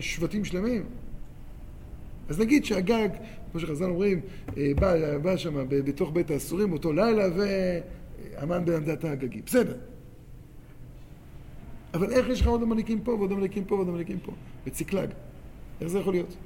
[0.00, 0.82] שבטים שלמים?
[2.28, 3.08] אז נגיד שהגג,
[3.52, 4.20] כמו שחז"ל אומרים,
[4.56, 9.42] בא, בא שם בתוך בית האסורים אותו לילה והמן בעמדת הגגים.
[9.46, 9.76] בסדר.
[11.96, 14.32] אבל איך יש לך עוד עמלקים פה ועוד עמלקים פה ועוד עמלקים פה?
[14.66, 15.10] בציקלג.
[15.80, 16.36] איך זה יכול להיות?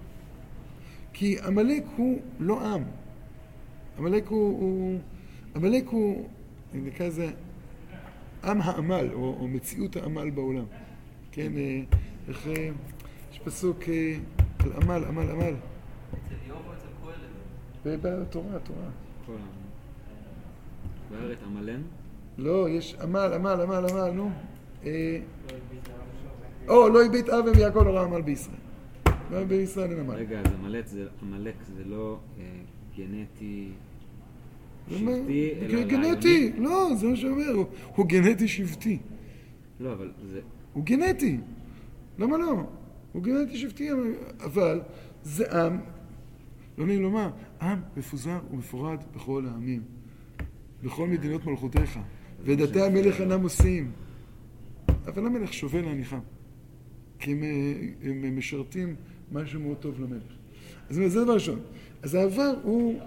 [1.12, 2.82] כי עמלק הוא לא עם.
[3.98, 4.60] עמלק הוא...
[4.60, 4.98] הוא
[5.54, 6.28] עמלק הוא,
[6.72, 7.30] אני נקרא לזה,
[8.44, 10.64] עם העמל, או, או מציאות העמל בעולם.
[11.32, 11.80] כן, אה,
[12.28, 12.46] איך...
[12.46, 12.70] אה,
[13.32, 14.16] יש פסוק אה,
[14.58, 15.42] על עמל, עמל, עמל.
[15.42, 16.86] אצל איוב או אצל
[17.84, 18.00] קהלת?
[18.02, 18.86] בתורה, התורה.
[21.10, 21.82] בארץ עמלן?
[22.38, 24.30] לא, יש עמל, עמל, עמל, עמל, נו.
[26.68, 28.56] או, לא הביט אב ויעקב לא ראה עמל בישראל.
[29.30, 30.14] לא בישראל אין עמל.
[30.14, 30.46] רגע, אז
[31.22, 32.44] עמלק זה לא אה,
[32.96, 33.68] גנטי
[34.90, 37.64] שבטי, אלא גנטי, לא, זה מה שאומר,
[37.96, 38.98] הוא גנטי שבטי.
[39.80, 40.40] לא, אבל זה...
[40.72, 41.38] הוא גנטי.
[42.18, 42.64] למה לא?
[43.12, 43.88] הוא גנטי שבטי,
[44.44, 44.80] אבל
[45.22, 45.80] זה עם,
[46.78, 47.30] לא נעים לומר,
[47.62, 49.82] עם מפוזר ומפורד בכל העמים,
[50.82, 51.98] בכל מדינות מלכותיך,
[52.44, 53.92] ודתי המלך אינם עושים.
[55.06, 56.18] אבל המלך שובה להניחם,
[57.18, 57.42] כי הם,
[58.02, 58.96] הם משרתים
[59.32, 60.32] משהו מאוד טוב למלך.
[60.90, 61.60] אז זה דבר ראשון.
[62.02, 63.00] אז העבר הוא,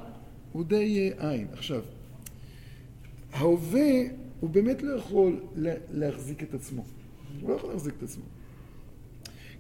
[0.52, 1.48] הוא די אה, עין.
[1.54, 1.82] עכשיו,
[3.34, 3.92] ההווה
[4.40, 5.40] הוא באמת לא יכול
[5.92, 6.84] להחזיק את עצמו.
[7.42, 8.24] הוא לא יכול להחזיק את עצמו.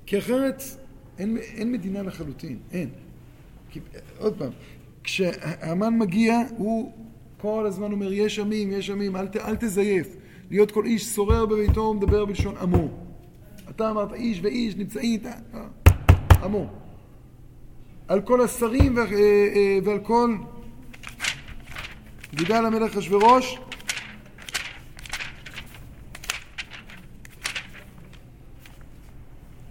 [0.05, 0.63] כי אחרת
[1.17, 2.89] אין, אין מדינה לחלוטין, אין.
[3.69, 3.79] כי,
[4.17, 4.51] עוד פעם,
[5.03, 6.91] כשהמן מגיע, הוא
[7.37, 10.15] כל הזמן אומר, יש עמים, יש עמים, אל, אל תזייף.
[10.51, 12.89] להיות כל איש שורר בביתו ומדבר בלשון עמו.
[13.69, 15.61] אתה אמרת איש ואיש נמצאים, אה,
[16.43, 16.65] עמו.
[18.07, 20.35] על כל השרים אה, אה, ועל כל
[22.33, 23.59] גידל המלך אחשורוש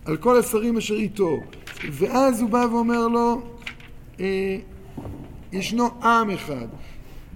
[0.05, 1.41] על כל השרים אשר איתו.
[1.93, 3.43] ואז הוא בא ואומר לו,
[5.53, 6.67] ישנו עם אחד,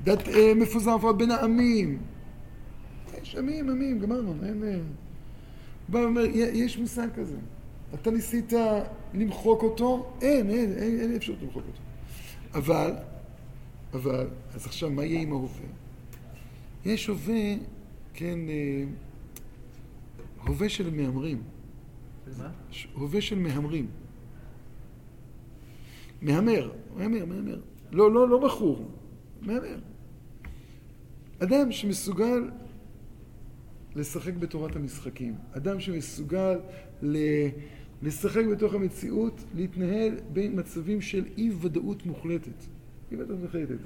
[0.05, 1.99] דת, מפוזר בין העמים,
[3.37, 4.65] יש עמים, עמים, גמרנו, אין...
[4.65, 4.79] אה,
[5.89, 7.37] בא ואומר, יש מושג כזה.
[7.95, 8.53] אתה ניסית
[9.15, 10.13] למחוק אותו?
[10.23, 11.81] אין, אין, אין, אין אפשרות למחוק אותו.
[12.55, 12.95] אבל,
[13.93, 15.67] אבל, אז עכשיו, מה יהיה עם ההווה?
[16.85, 17.55] יש הווה,
[18.15, 18.85] כן, אה,
[20.47, 21.43] הווה של מהמרים.
[22.39, 22.51] מה?
[22.95, 23.87] הווה של מהמרים.
[26.23, 27.61] מהמר, מהמר, מהמר.
[27.93, 28.91] לא, לא, לא בחור,
[29.43, 29.79] מהמר.
[31.39, 32.51] אדם שמסוגל
[33.97, 35.35] לשחק בתורת המשחקים.
[35.53, 36.59] אדם שמסוגל
[38.03, 42.65] לשחק בתוך המציאות, להתנהל בין מצבים של אי ודאות מוחלטת.
[43.13, 43.77] אי ודאות מוחלטת.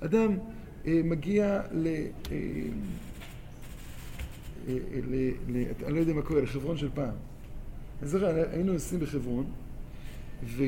[0.00, 0.38] אדם
[0.86, 1.86] אה, מגיע ל...
[1.86, 2.02] אה,
[4.68, 4.74] אה,
[5.10, 7.14] ל, ל, אני לא יודע מה קורה, לחברון של פעם.
[8.00, 9.46] אני זוכר, היינו נוסעים בחברון,
[10.44, 10.64] ו...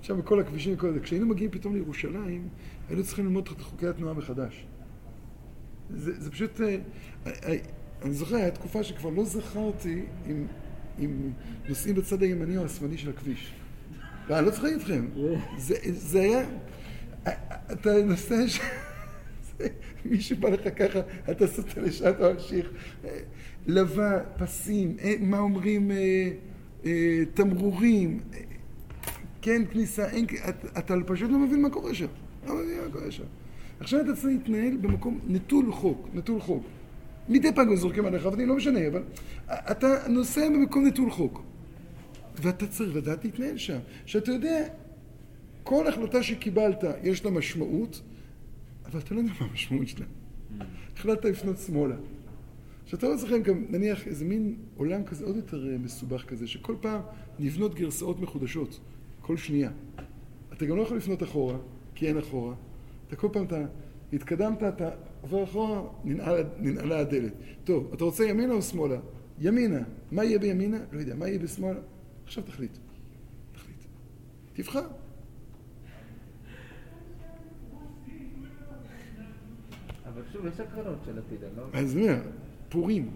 [0.00, 2.48] עכשיו בכל הכבישים וכל זה, כשהיינו מגיעים פתאום לירושלים,
[2.88, 4.66] היינו צריכים ללמוד את חוקי התנועה מחדש.
[5.96, 6.60] זה, זה פשוט...
[6.60, 6.76] אה,
[7.26, 7.56] אה,
[8.02, 10.46] אני זוכר, הייתה תקופה שכבר לא זכרתי אם,
[10.98, 11.30] אם
[11.68, 13.52] נוסעים בצד הימני או השמאלי של הכביש.
[14.28, 15.06] ואני לא צוחק איתכם.
[15.58, 16.46] זה, זה היה...
[17.72, 18.60] אתה נוסע ש...
[20.04, 22.70] מישהו בא לך ככה, אתה סוטה לשעת ממשיך.
[23.66, 25.90] לבה, פסים, אה, מה אומרים,
[27.34, 28.20] תמרורים,
[29.42, 30.26] כן, כניסה, אין,
[30.78, 32.06] אתה פשוט לא מבין מה קורה שם.
[32.46, 33.24] לא מבין מה קורה שם.
[33.80, 36.64] עכשיו אתה צריך להתנהל במקום נטול חוק, נטול חוק.
[37.28, 39.02] מדי פעם זורקים עליך אבנים, לא משנה, אבל
[39.48, 41.42] אתה נוסע במקום נטול חוק.
[42.36, 43.78] ואתה צריך לדעת להתנהל שם.
[44.06, 44.66] שאתה יודע,
[45.62, 48.02] כל החלטה שקיבלת יש לה משמעות,
[48.86, 50.06] אבל אתה לא יודע מה המשמעות שלה.
[50.96, 51.96] החלטת לפנות שמאלה.
[52.86, 56.74] שאתה לא צריך גם, נניח, איזה מין עולם כזה עוד יותר אה, מסובך כזה, שכל
[56.80, 57.00] פעם
[57.38, 58.80] נבנות גרסאות מחודשות,
[59.20, 59.70] כל שנייה.
[60.52, 61.56] אתה גם לא יכול לפנות אחורה,
[61.94, 62.54] כי אין אחורה.
[63.10, 63.64] אתה כל פעם, אתה
[64.12, 64.90] התקדמת, אתה
[65.20, 67.32] עובר אחורה, ננעלה, ננעלה הדלת.
[67.64, 68.96] טוב, אתה רוצה ימינה או שמאלה?
[69.38, 69.80] ימינה.
[70.10, 70.78] מה יהיה בימינה?
[70.92, 71.14] לא יודע.
[71.14, 71.76] מה יהיה בשמאל?
[72.24, 72.78] עכשיו תחליט.
[73.52, 73.76] תחליט.
[74.52, 74.86] תבחר.
[80.06, 81.62] אבל שוב, יש הקרנות של עתיד, אני לא...
[81.72, 82.22] אז אני אומר,
[82.68, 83.10] פורים,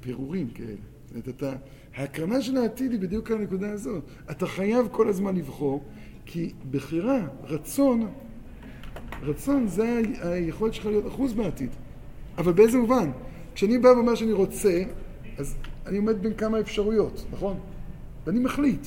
[0.00, 0.74] פירורים כאלה.
[1.04, 1.52] זאת אומרת, אתה,
[1.94, 4.04] ההקרנה של העתיד היא בדיוק הנקודה הזאת.
[4.30, 5.84] אתה חייב כל הזמן לבחור,
[6.26, 8.12] כי בחירה, רצון,
[9.22, 11.70] רצון זה היכולת שלך להיות אחוז בעתיד.
[12.38, 13.10] אבל באיזה מובן?
[13.54, 14.82] כשאני בא ואומר שאני רוצה,
[15.38, 15.56] אז
[15.86, 17.58] אני עומד בין כמה אפשרויות, נכון?
[18.26, 18.86] ואני מחליט.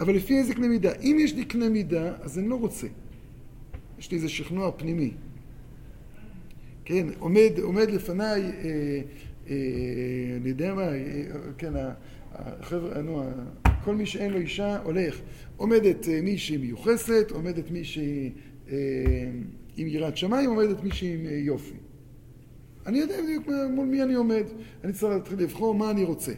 [0.00, 0.92] אבל לפי איזה קנה מידה?
[1.02, 2.86] אם יש לי קנה מידה, אז אני לא רוצה.
[3.98, 5.10] יש לי איזה שכנוע פנימי.
[6.84, 8.50] כן, עומד, עומד לפניי, אה,
[9.48, 9.54] אה,
[10.40, 11.22] אני יודע מה, אה,
[11.58, 11.72] כן,
[12.32, 13.30] החבר'ה, נו, ה-
[13.84, 15.20] כל מי שאין לו אישה הולך.
[15.56, 18.30] עומדת אה, מישהי מיוחסת, עומדת מישהי אה,
[19.76, 21.74] עם יראת שמיים, עומדת מישהי עם אה, יופי.
[22.86, 24.44] אני יודע בדיוק מול מי אני עומד.
[24.84, 26.32] אני צריך להתחיל לבחור מה אני רוצה.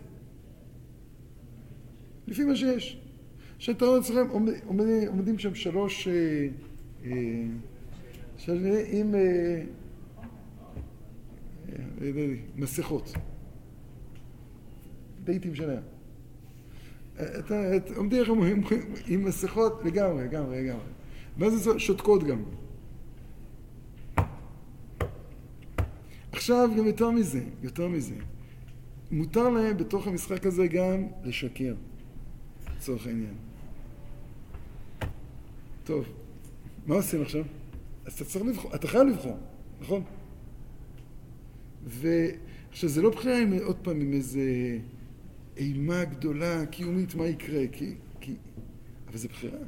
[2.27, 3.01] לפי מה שיש.
[3.59, 6.49] שאתה רואה אצלכם, עומד, עומד, עומדים שם שלוש, אה,
[7.07, 7.12] אה,
[8.93, 9.14] עם...
[9.14, 9.62] אה,
[12.03, 13.12] אה, מסכות.
[15.24, 15.83] דייטים שלהם.
[17.14, 18.62] אתה, את, עומדים עם,
[19.07, 20.95] עם מסכות לגמרי, לגמרי, לגמרי.
[21.39, 22.43] ואז זה שותקות גם.
[26.32, 28.14] עכשיו גם יותר מזה, יותר מזה.
[29.11, 31.74] מותר להם בתוך המשחק הזה גם לשקר,
[32.76, 33.34] לצורך העניין.
[35.84, 36.05] טוב,
[36.87, 37.45] מה עושים עכשיו?
[38.05, 39.39] אז אתה צריך לבחור, אתה חייב לבחור,
[39.80, 40.03] נכון?
[41.84, 44.78] ועכשיו, זה לא בחירה עם, עוד פעם עם איזה
[45.57, 48.34] אימה גדולה, קיומית, מה יקרה, כי, כי...
[49.09, 49.59] אבל זה בחירה.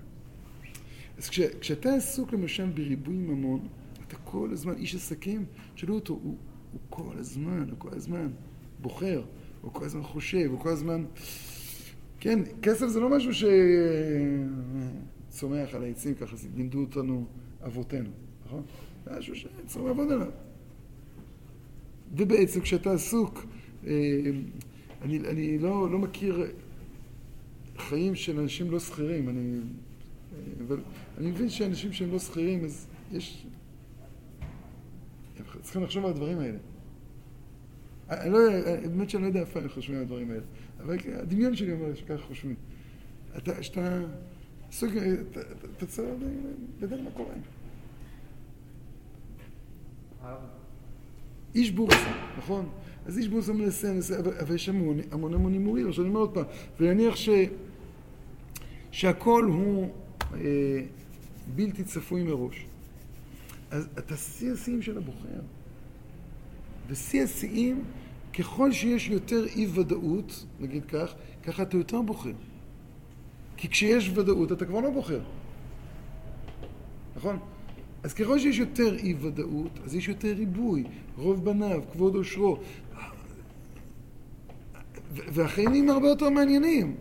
[1.19, 3.69] אז כש, כשאתה עסוק למשל בריבוי ממון,
[4.07, 5.45] אתה כל הזמן, איש עסקים,
[5.75, 6.37] תשאלו אותו, הוא,
[6.73, 8.29] הוא כל הזמן, הוא כל הזמן
[8.81, 9.23] בוחר,
[9.63, 11.05] הוא כל הזמן חושב, הוא כל הזמן...
[12.21, 13.31] כן, כסף זה לא משהו
[15.31, 17.27] שצומח על העצים, ככה לימדו אותנו
[17.67, 18.11] אבותינו,
[18.47, 18.63] נכון?
[19.05, 20.31] זה משהו שצריך לעבוד עליו.
[22.17, 23.47] ובעצם כשאתה עסוק,
[23.87, 23.93] אה,
[25.03, 26.47] אני, אני לא, לא מכיר
[27.79, 29.61] חיים של אנשים לא שכירים, אני,
[30.67, 30.81] אבל
[31.19, 33.47] אני מבין שאנשים שהם לא שכירים, אז יש...
[35.63, 36.59] צריכים לחשוב על הדברים האלה.
[38.11, 38.39] אני לא,
[38.83, 40.43] באמת שאני לא יודע איפה הם חושבים על הדברים האלה,
[40.81, 42.55] אבל הדמיון שלי אומר שככה חושבים.
[43.37, 44.01] אתה, שאתה
[44.69, 44.91] עסוק,
[45.77, 46.09] אתה, צריך
[46.81, 47.35] לדעת מה קורה.
[51.55, 52.69] איש בורסה, נכון?
[53.07, 55.89] אז איש בורסה מנסה, מנסה, אבל, יש המון המון הימורים.
[55.89, 56.45] עכשיו אני אומר עוד פעם,
[56.81, 57.29] ונניח ש,
[58.91, 59.89] שהכל הוא
[60.35, 60.81] אה,
[61.55, 62.67] בלתי צפוי מראש.
[63.71, 65.41] אז אתה שיא השיאים של הבוחר.
[66.89, 67.85] ושיא השיאים,
[68.39, 72.33] ככל שיש יותר אי ודאות, נגיד כך, ככה אתה יותר בוחר.
[73.57, 75.21] כי כשיש ודאות אתה כבר לא בוחר.
[77.17, 77.39] נכון?
[78.03, 80.85] אז ככל שיש יותר אי ודאות, אז יש יותר ריבוי,
[81.17, 82.59] רוב בניו, כבוד עושרו.
[85.13, 86.97] והחיים נהיים הרבה יותר מעניינים.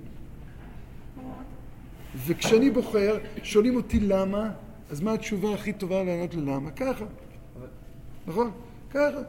[2.16, 4.52] וכשאני בוחר, שואלים אותי למה,
[4.90, 6.72] אז מה התשובה הכי טובה לענות ללמה?
[6.72, 7.06] ככה.
[8.28, 8.52] נכון?
[8.90, 9.20] ככה.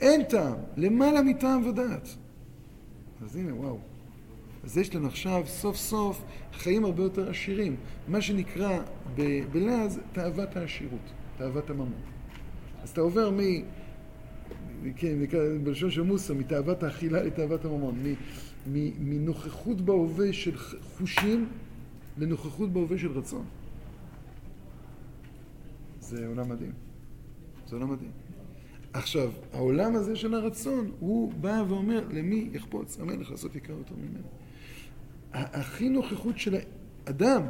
[0.00, 2.08] אין טעם, למעלה מטעם ודעת.
[3.24, 3.78] אז הנה, וואו.
[4.64, 6.22] אז יש לנו עכשיו סוף סוף
[6.52, 7.76] חיים הרבה יותר עשירים.
[8.08, 8.78] מה שנקרא
[9.16, 11.00] ב- בלעז תאוות העשירות,
[11.38, 11.92] תאוות הממון.
[12.82, 13.38] אז אתה עובר מ...
[14.96, 15.16] כן,
[15.62, 18.14] בלשון של מוסא, מתאוות האכילה לתאוות הממון, מ-
[18.66, 20.56] מ- מנוכחות בהווה של
[20.98, 21.48] חושים
[22.18, 23.44] לנוכחות בהווה של רצון.
[26.00, 26.72] זה עולם מדהים.
[27.66, 28.10] זה עולם מדהים.
[28.92, 34.28] עכשיו, העולם הזה של הרצון, הוא בא ואומר, למי יחפוץ המלך לעשות יקר יותר ממנו?
[35.32, 36.56] הכי נוכחות של
[37.06, 37.42] האדם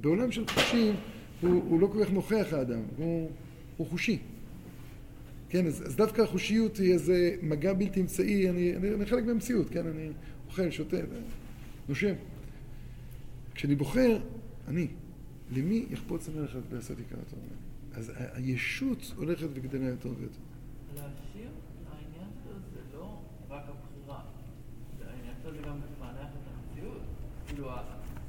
[0.00, 0.94] בעולם של חושים,
[1.40, 3.30] הוא, הוא לא כל כך נוכח האדם, הוא,
[3.76, 4.18] הוא חושי.
[5.48, 9.70] כן, אז, אז דווקא החושיות היא איזה מגע בלתי אמצעי, אני, אני, אני חלק מהמציאות,
[9.70, 10.08] כן, אני
[10.48, 10.96] אוכל, שותה,
[11.88, 12.14] נושם.
[13.58, 14.18] כשאני בוחר,
[14.68, 14.88] אני,
[15.50, 17.60] למי יחפוץ המלך לעשות יקר יותר ממנו?
[17.92, 20.40] אז הישות הולכת וגדלה יותר ויותר.
[20.94, 21.50] להשאיר,
[21.90, 24.22] העניין שלו זה לא רק הבחירה.
[25.06, 27.02] העניין שלו זה גם לפענח את המציאות.
[27.46, 27.70] כאילו,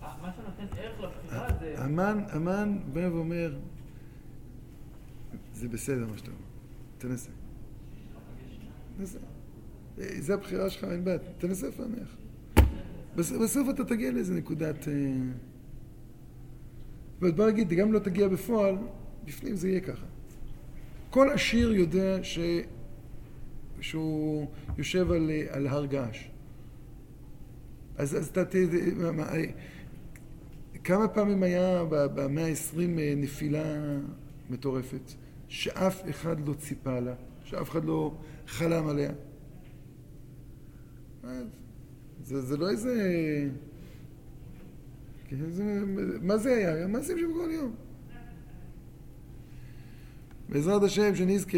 [0.01, 1.83] מה שנותן ערך לבחירה זה...
[1.83, 3.59] המן, המן בא ואומר,
[5.53, 6.41] זה בסדר מה שאתה אומר,
[6.97, 7.31] תנסה.
[8.97, 9.19] תנסה.
[9.99, 12.15] אה, זה הבחירה שלך, אין בעיה, תנסה לפענח.
[13.19, 14.87] בס- בסוף אתה תגיע לאיזה נקודת...
[14.87, 14.93] אה,
[17.21, 18.75] אבל בוא נגיד, גם לא תגיע בפועל,
[19.25, 20.05] בפנים זה יהיה ככה.
[21.09, 22.39] כל עשיר יודע ש...
[23.81, 24.47] שהוא
[24.77, 26.27] יושב על, אה, על הר געש.
[27.97, 28.43] אז, אז אתה
[29.13, 29.43] מה, אה,
[30.83, 32.77] כמה פעמים היה במאה ה-20
[33.17, 33.77] נפילה
[34.49, 35.11] מטורפת,
[35.47, 37.13] שאף אחד לא ציפה לה,
[37.43, 38.13] שאף אחד לא
[38.47, 39.11] חלם עליה.
[42.31, 42.93] מה, זה, זה לא איזה...
[45.27, 45.83] כן, זה,
[46.21, 46.87] מה זה היה?
[46.87, 47.75] מעשים שבכל יום.
[50.49, 51.57] בעזרת השם, שנזכה.